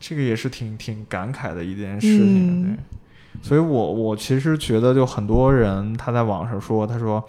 [0.00, 2.62] 这个也是挺挺感慨的一件事情。
[2.62, 2.78] 对，
[3.42, 7.22] 所以我我其实觉得，就很多人他在网上说，他说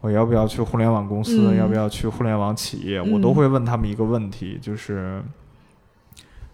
[0.00, 5.22] 我要不要去互联网公司，要不要去互联网企业，我都会问他们一个问题，就是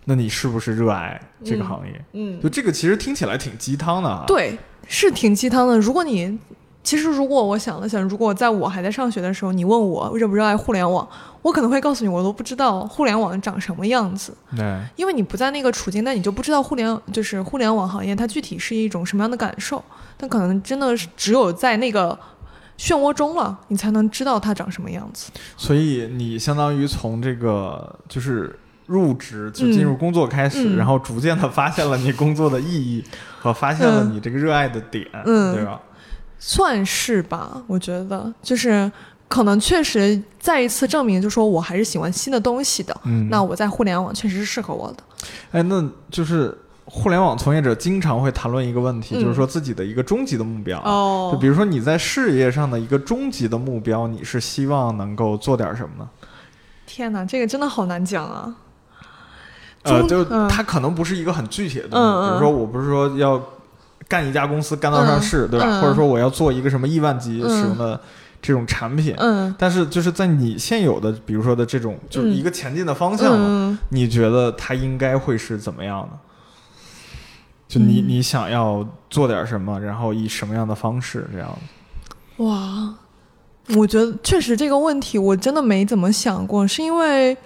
[0.04, 2.04] 那你是不是热爱这个行业？
[2.12, 4.24] 嗯，就这个其实听起来挺鸡汤的啊。
[4.26, 5.78] 对，是挺鸡汤的。
[5.78, 6.38] 如果你
[6.86, 11.04] 其实，如果我想了想，如果在我还在上学的时候，你问我热不热爱互联网，
[11.42, 14.32] 我可能会告诉你，我都不知道互联网长什么样子。
[14.56, 19.82] 对，因为你不在那个处境，那你就不知道互联就是互联网行业它具体是一种什么样的感受。
[20.16, 22.16] 但可能真的是只有在那个
[22.78, 25.32] 漩涡中了，你才能知道它长什么样子。
[25.56, 28.56] 所以你相当于从这个就是
[28.86, 33.02] 入职就进入工作开始，然后逐渐的发现了你工作的意义
[33.40, 35.80] 和发现了你这个热爱的点，对吧？
[36.38, 38.90] 算是吧，我觉得就是
[39.26, 42.94] 可能确实再一次证明，就说我还是喜欢新的东西的。
[43.04, 45.02] 嗯，那我在互联网确实是适合我的。
[45.50, 50.78] 哎，那就是互联网从业者经常会谈论一个问题，就是说自己的一个终极的目标。
[50.82, 56.08] 哦，就比如说你在事业上的一个终极的目标，你是希望能够做点什么呢？
[56.86, 58.54] 天哪，这个真的好难讲啊。
[59.82, 63.42] 呃，就它可能不是一个很具体的东西，比如说我不是说要。
[64.08, 65.80] 干一家公司干到上市，对吧？
[65.80, 68.00] 或者说我要做一个什么亿万级使用的
[68.40, 76.18] 这种产品，嗯，但是就是在你现有的，比如说的这种，就是一个前进的方向，你觉得它应该会是怎么样的？
[77.66, 81.58] 就你你想要做点什么，然后以什么样的方式这样
[82.36, 82.94] 哇，
[83.74, 87.36] 我觉得确实这个问题我真的没怎么想过，是因为，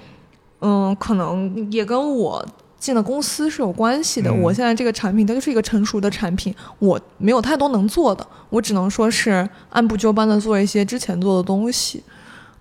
[0.61, 2.47] 嗯，可能也跟我。
[2.81, 4.33] 进了公司是有关系的。
[4.33, 12.03] 我现在这个产品它就是一个成熟的产品，我没有太多能做的，我只能说是按部就班的做一些之前做的东西。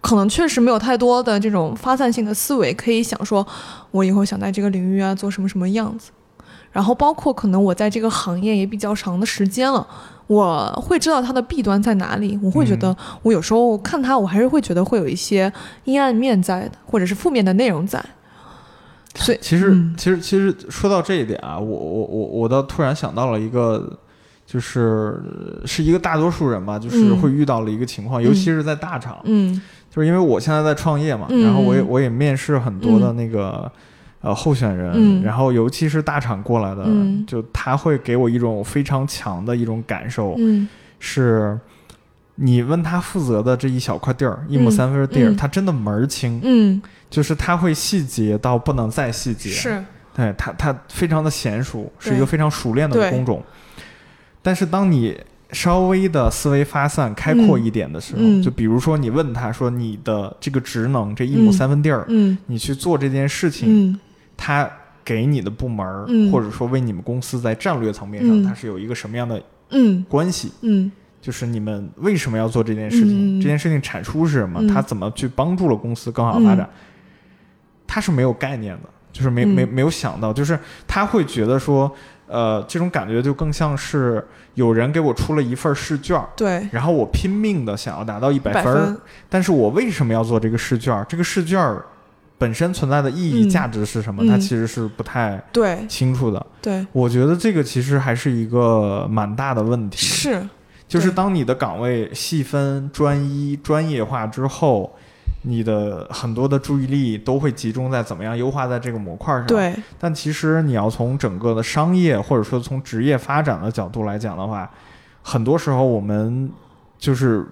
[0.02, 3.46] 可能确实没有太多的这种发散性的思维，可以想说，
[3.92, 6.12] 我以后想在这个领域啊做什么什么样子。
[6.72, 9.86] 然后包括可能我在这个行业也比较长的时间了，
[10.28, 12.40] 我会知道它的弊端在哪里。
[12.42, 15.52] 我会觉得，我有时候看它，我还是会觉得会有一些
[15.84, 18.02] 阴暗面在的，或者是负面的内容在。
[19.20, 23.92] 所以，其实，其实，其实说到这一点啊，我，我，我，我倒突然想到了一个，
[24.46, 25.22] 就是
[25.66, 33.72] 是一个大多数人吧，就是会遇到了一个情况，尤其是在大厂，嗯，就是因为我现在在创业嘛，然后我也我也面试很多的那个
[34.22, 36.86] 呃候选人，然后尤其是大厂过来的，
[37.28, 40.68] 就他会给我一种非常强的一种感受，嗯。
[41.02, 41.58] 是
[42.42, 49.84] 你问他负责的这一小块地儿，一亩三分地儿，他真的门儿清，嗯，就是他会细节到不能再细节，是，
[50.16, 53.44] 对他他非常的娴熟，是一个非常熟练的工种。
[54.42, 55.20] 但是当你
[55.52, 64.00] 稍微的思维发散、开阔一点的时候，就比如说你问他说你的这个职能这一亩三分地儿，嗯，你去做这件事情，
[64.38, 64.70] 他
[65.04, 69.44] 给你的部门或者说为你们公司在战略层面上，它是有一个什么样的
[70.08, 70.54] 关系？
[70.62, 70.90] 嗯。
[71.22, 73.42] 就是你们为什么要做这件事情？
[73.42, 74.66] 这件事情产出是什么？
[74.74, 76.70] 他怎么去帮助了公司更好发展？
[77.86, 80.58] 他是没有概念的，就是没没没有想到，就是
[80.88, 81.92] 他会觉得说，
[82.28, 88.96] 呃，这种感觉就更像是有人给我出了一份试卷，对，然后我拼命的想要达到一百分，
[89.28, 91.04] 但是我为什么要做这个试卷？
[91.10, 91.76] 这个试卷
[92.38, 94.24] 本身存在的意义价值是什么？
[94.28, 96.46] 他其实是不太对清楚的。
[96.62, 99.98] 对，我觉得这个其实还是一个蛮大的问题。
[99.98, 100.48] 是。
[100.90, 104.92] 就是当你的岗位细分、专一、专业化之后，
[105.44, 109.46] 你的很多的注意力都会集中在怎么样优化在这个模块上。
[109.46, 109.74] 对。
[109.98, 114.70] 但其实你要从整个的商业或者说从职业发展的角度来讲的话，
[115.22, 116.52] 很多时候我们
[116.98, 117.46] 就是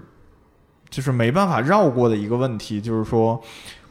[0.89, 3.41] 就是没办法绕过的一个问题，就是说。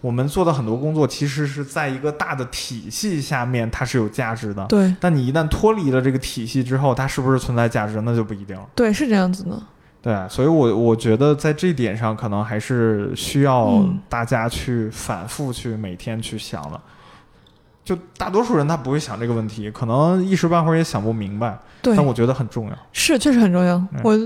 [0.06, 4.64] 我们做的很多工作，其实是在一个大的体系下面，它是有价值的。
[4.66, 4.94] 对。
[5.00, 8.64] 但你一旦脱离了这个体系之后，它是不是存在价值，那就不一定了。
[8.76, 9.60] 对，是这样子的。
[10.00, 16.80] 对，所以我我觉得在这点上，可能还是需要大家去反复去每天去想的。
[17.84, 21.58] 就大多数人他不会想这个问题，可能一时半会儿也想不明白。
[21.82, 21.96] 对。
[21.96, 22.78] 但我觉得很重要。
[22.92, 23.82] 是，确实很重要。
[24.04, 24.16] 我。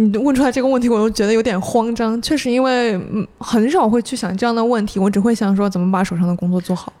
[0.00, 2.20] 你问出来这个问题，我都觉得有点慌张。
[2.22, 2.98] 确实，因为
[3.38, 6.92] 很少会去想这样的问题，我只会想说怎么把手上的工作做好。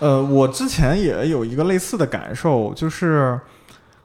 [0.00, 3.38] 呃，我之前也有一个类似的感受，就是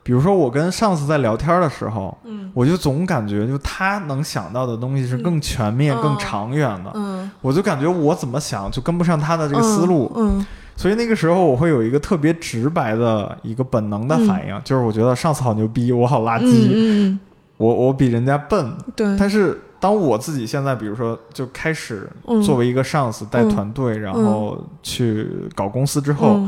[0.04, 10.46] 比如说我跟上司在聊天的时候，嗯，我就总感觉就他能想到的东西是更全面、更长远的，嗯，我就感觉我怎么想就跟不上他的这个思路，嗯，
[10.76, 17.20] 所以那个时候我会有一个特别直白的一个本能的反应，就是我觉得上司好牛逼，我好垃圾，嗯。
[17.62, 19.16] 我我比人家笨，对。
[19.20, 22.10] 但是当我自己现在，比如说就开始
[22.44, 26.42] 作为一个上司带团队，然后去搞公司之后，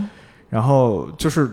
[0.49, 1.47] 然后就是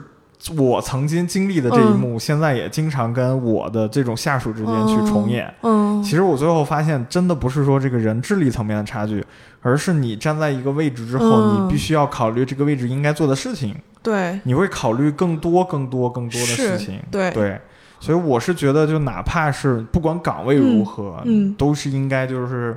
[0.57, 5.53] 我曾经经历的这一幕，现在也经常跟我的这种下属之间去重演。
[5.63, 6.03] 嗯。
[6.03, 9.23] 其实我最后发现，真的不是说这个人智力层面的差距，
[9.61, 13.77] 而是你站在一个位置之后，你必须要考虑这个位置应该做的事情。
[14.03, 14.41] 对。
[14.45, 16.99] 你会考虑更多、更多、更多的事情。
[17.11, 17.31] 对。
[17.33, 17.61] 对。
[18.01, 22.74] 所以我是觉得，就哪怕是不管岗位如何，嗯，都是应该就是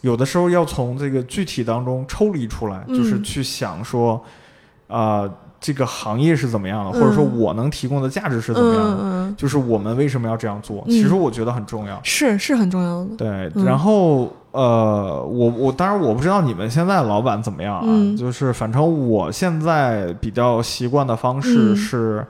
[0.00, 4.20] 有的时候要从这个具体当中抽离出来，就是去想说，
[4.88, 5.22] 啊，
[5.60, 10.84] 这个行业是怎么样的，或者说我能提供的价值是怎么样的，就是我们为什么要这样做？
[10.88, 13.16] 其实我觉得很重要，是是很重要的。
[13.16, 17.86] 对，然后呃，我我当然我不知道你们现在老板怎么样啊，
[18.18, 22.26] 就是反正我现在比较习惯的方式是。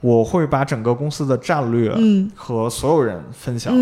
[0.00, 1.94] 我会把整个公司的战略
[2.34, 3.72] 和所有人分享，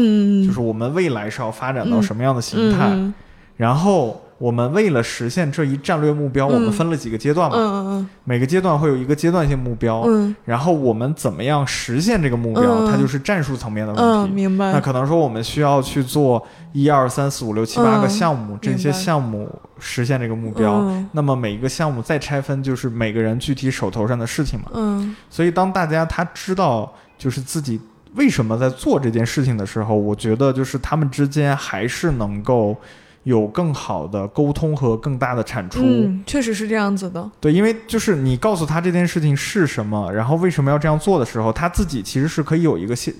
[0.46, 3.12] 就是我们未来是要发展到什么样的形态，
[3.56, 4.20] 然后。
[4.38, 8.06] 我们为了实现这一战略目标，我们分了几个阶段嘛？
[8.24, 10.06] 每个阶段会有一个阶段性目标。
[10.44, 12.86] 然后我们怎么样实现这个目标？
[12.86, 14.34] 它就是战术层面的问题。
[14.34, 14.72] 明白。
[14.72, 20.86] 那可能说我们需要去做一二三四五六七八个项目，这些项目实现这个目标。
[21.12, 24.66] 那么每一个项目再拆分，就是每个人具体手头上的事情嘛。
[24.74, 25.16] 嗯。
[25.30, 27.80] 所以当大家他知道就是自己
[28.16, 32.76] 为什么在做这件事情的时候，我觉得就是他们之间还是能够。
[33.26, 37.28] 有更好的沟通和更大的产出，嗯，确实是这样子的。
[37.40, 43.12] 对，因为就是你告诉他这件事情是什么，然后为什么要这样做的时候，他自己其实是可以有一个现，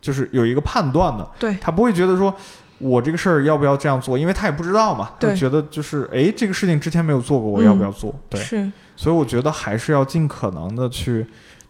[0.00, 1.28] 就是有一个判断的。
[1.40, 2.32] 对，他不会觉得说
[2.78, 5.10] 我这个事儿要不要这样做，因为他也不知道嘛。
[5.18, 8.14] 对，觉得就是哎，这个事情之前没有做过，我要不要做？
[8.28, 8.70] 对，是。
[8.94, 11.26] 所以我觉得还是要尽可能的去。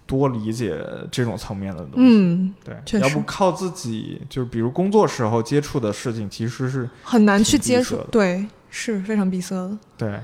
[0.09, 0.82] 多理解
[1.12, 10.20] 这种层面的东西，嗯，对，要不靠自己，就是比如工作时候接触的事情，其实是很难去接触，对，是非常闭塞的，对。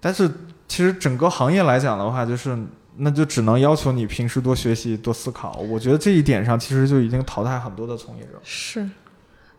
[0.00, 0.30] 但是
[0.68, 2.56] 其实整个行业来讲的话，就是
[2.96, 5.58] 那就只能要求你平时多学习、多思考。
[5.68, 8.40] 我觉得这一点上，其实就已经淘汰很多的从业者。
[8.44, 8.88] 是，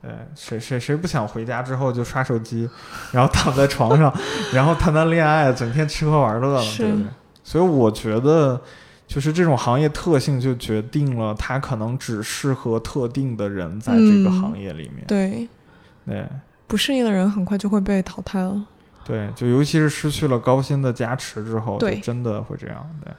[0.02, 2.68] 对，谁谁谁不想回家之后就刷手机，
[3.12, 4.12] 然后躺在床上，
[4.54, 7.06] 然后谈谈恋爱，整天吃喝玩乐了，对不对？
[7.44, 8.60] 所以我觉得，
[9.08, 15.04] 就是这种行业特性就决定了它可能只适合特定的人在这个行业里面。
[15.08, 15.48] 对，
[16.06, 16.26] 对，
[16.68, 18.66] 不适应的人很快就会被淘汰了。
[19.04, 22.88] 对，就尤其是失去了高薪的加持之后，对，真的会这样。
[23.04, 23.12] 对，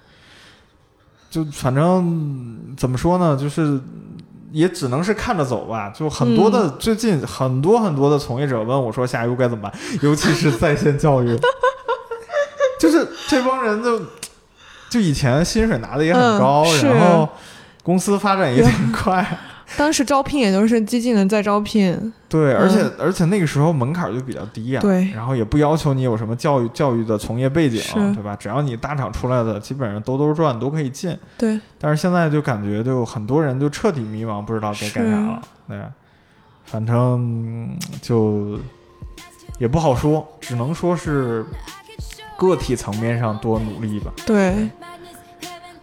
[1.29, 3.81] 就反正怎么说呢，就是
[4.53, 5.91] 也只能是看着走吧。
[5.91, 11.43] 就很多的最近很多很多的从业者问我说下一步该怎么办，尤其是在线教育，就是
[13.33, 13.99] 这帮人就
[14.91, 17.26] 就以前薪水拿的也很高，然后
[17.83, 19.26] 公司发展也挺快。
[19.78, 27.80] 当时招聘也都是激进的在招聘，对，而且而且那个时候门槛就比较低呀，对，然后也不要求你有什么教育教育的从业背景，
[28.14, 28.37] 对吧？
[28.37, 31.59] 只要你大厂出来的，基本上兜兜转都可以进，对。
[31.78, 35.80] 但是现在就感觉就很多人就彻底迷茫，不知道该干啥了，对。
[36.66, 38.59] 反正就
[39.59, 41.47] 也不好说，只能说是
[42.43, 44.11] 个体层面上多努力吧。
[44.26, 44.68] 对。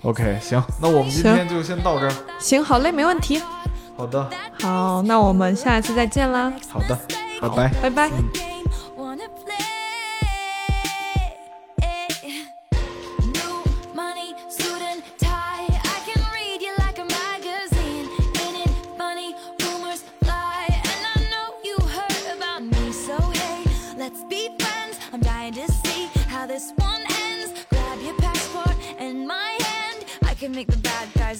[0.01, 2.13] OK，行，那我们今天就先到这儿。
[2.39, 3.41] 行，好嘞，没问题。
[3.97, 4.29] 好的，
[4.61, 6.51] 好，那我们下一次再见啦。
[6.69, 6.97] 好的，
[7.41, 8.48] 拜拜，拜拜。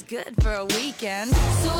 [0.10, 1.30] Good for a weekend.
[1.36, 1.79] So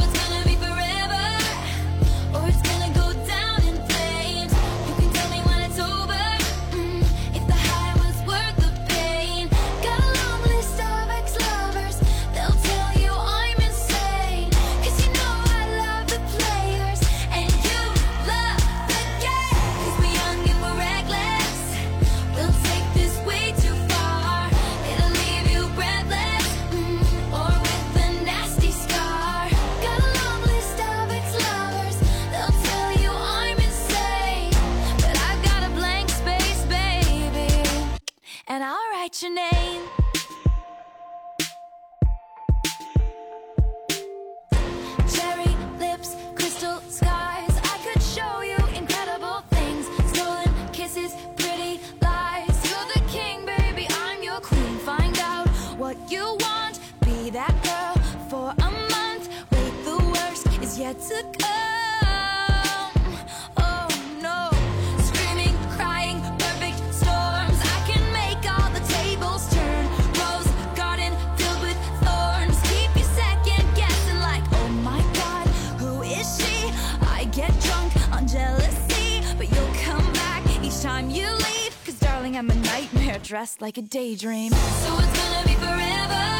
[77.32, 81.78] get drunk on jealousy, but you'll come back each time you leave.
[81.86, 84.52] Cause darling, I'm a nightmare dressed like a daydream.
[84.52, 86.40] So it's gonna be forever,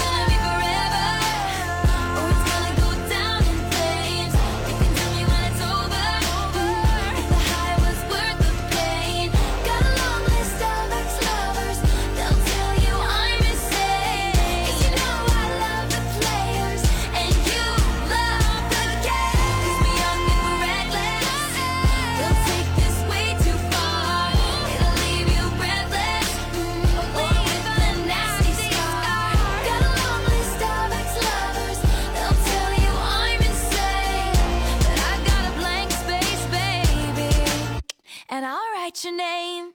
[38.31, 39.73] and I'll write your name.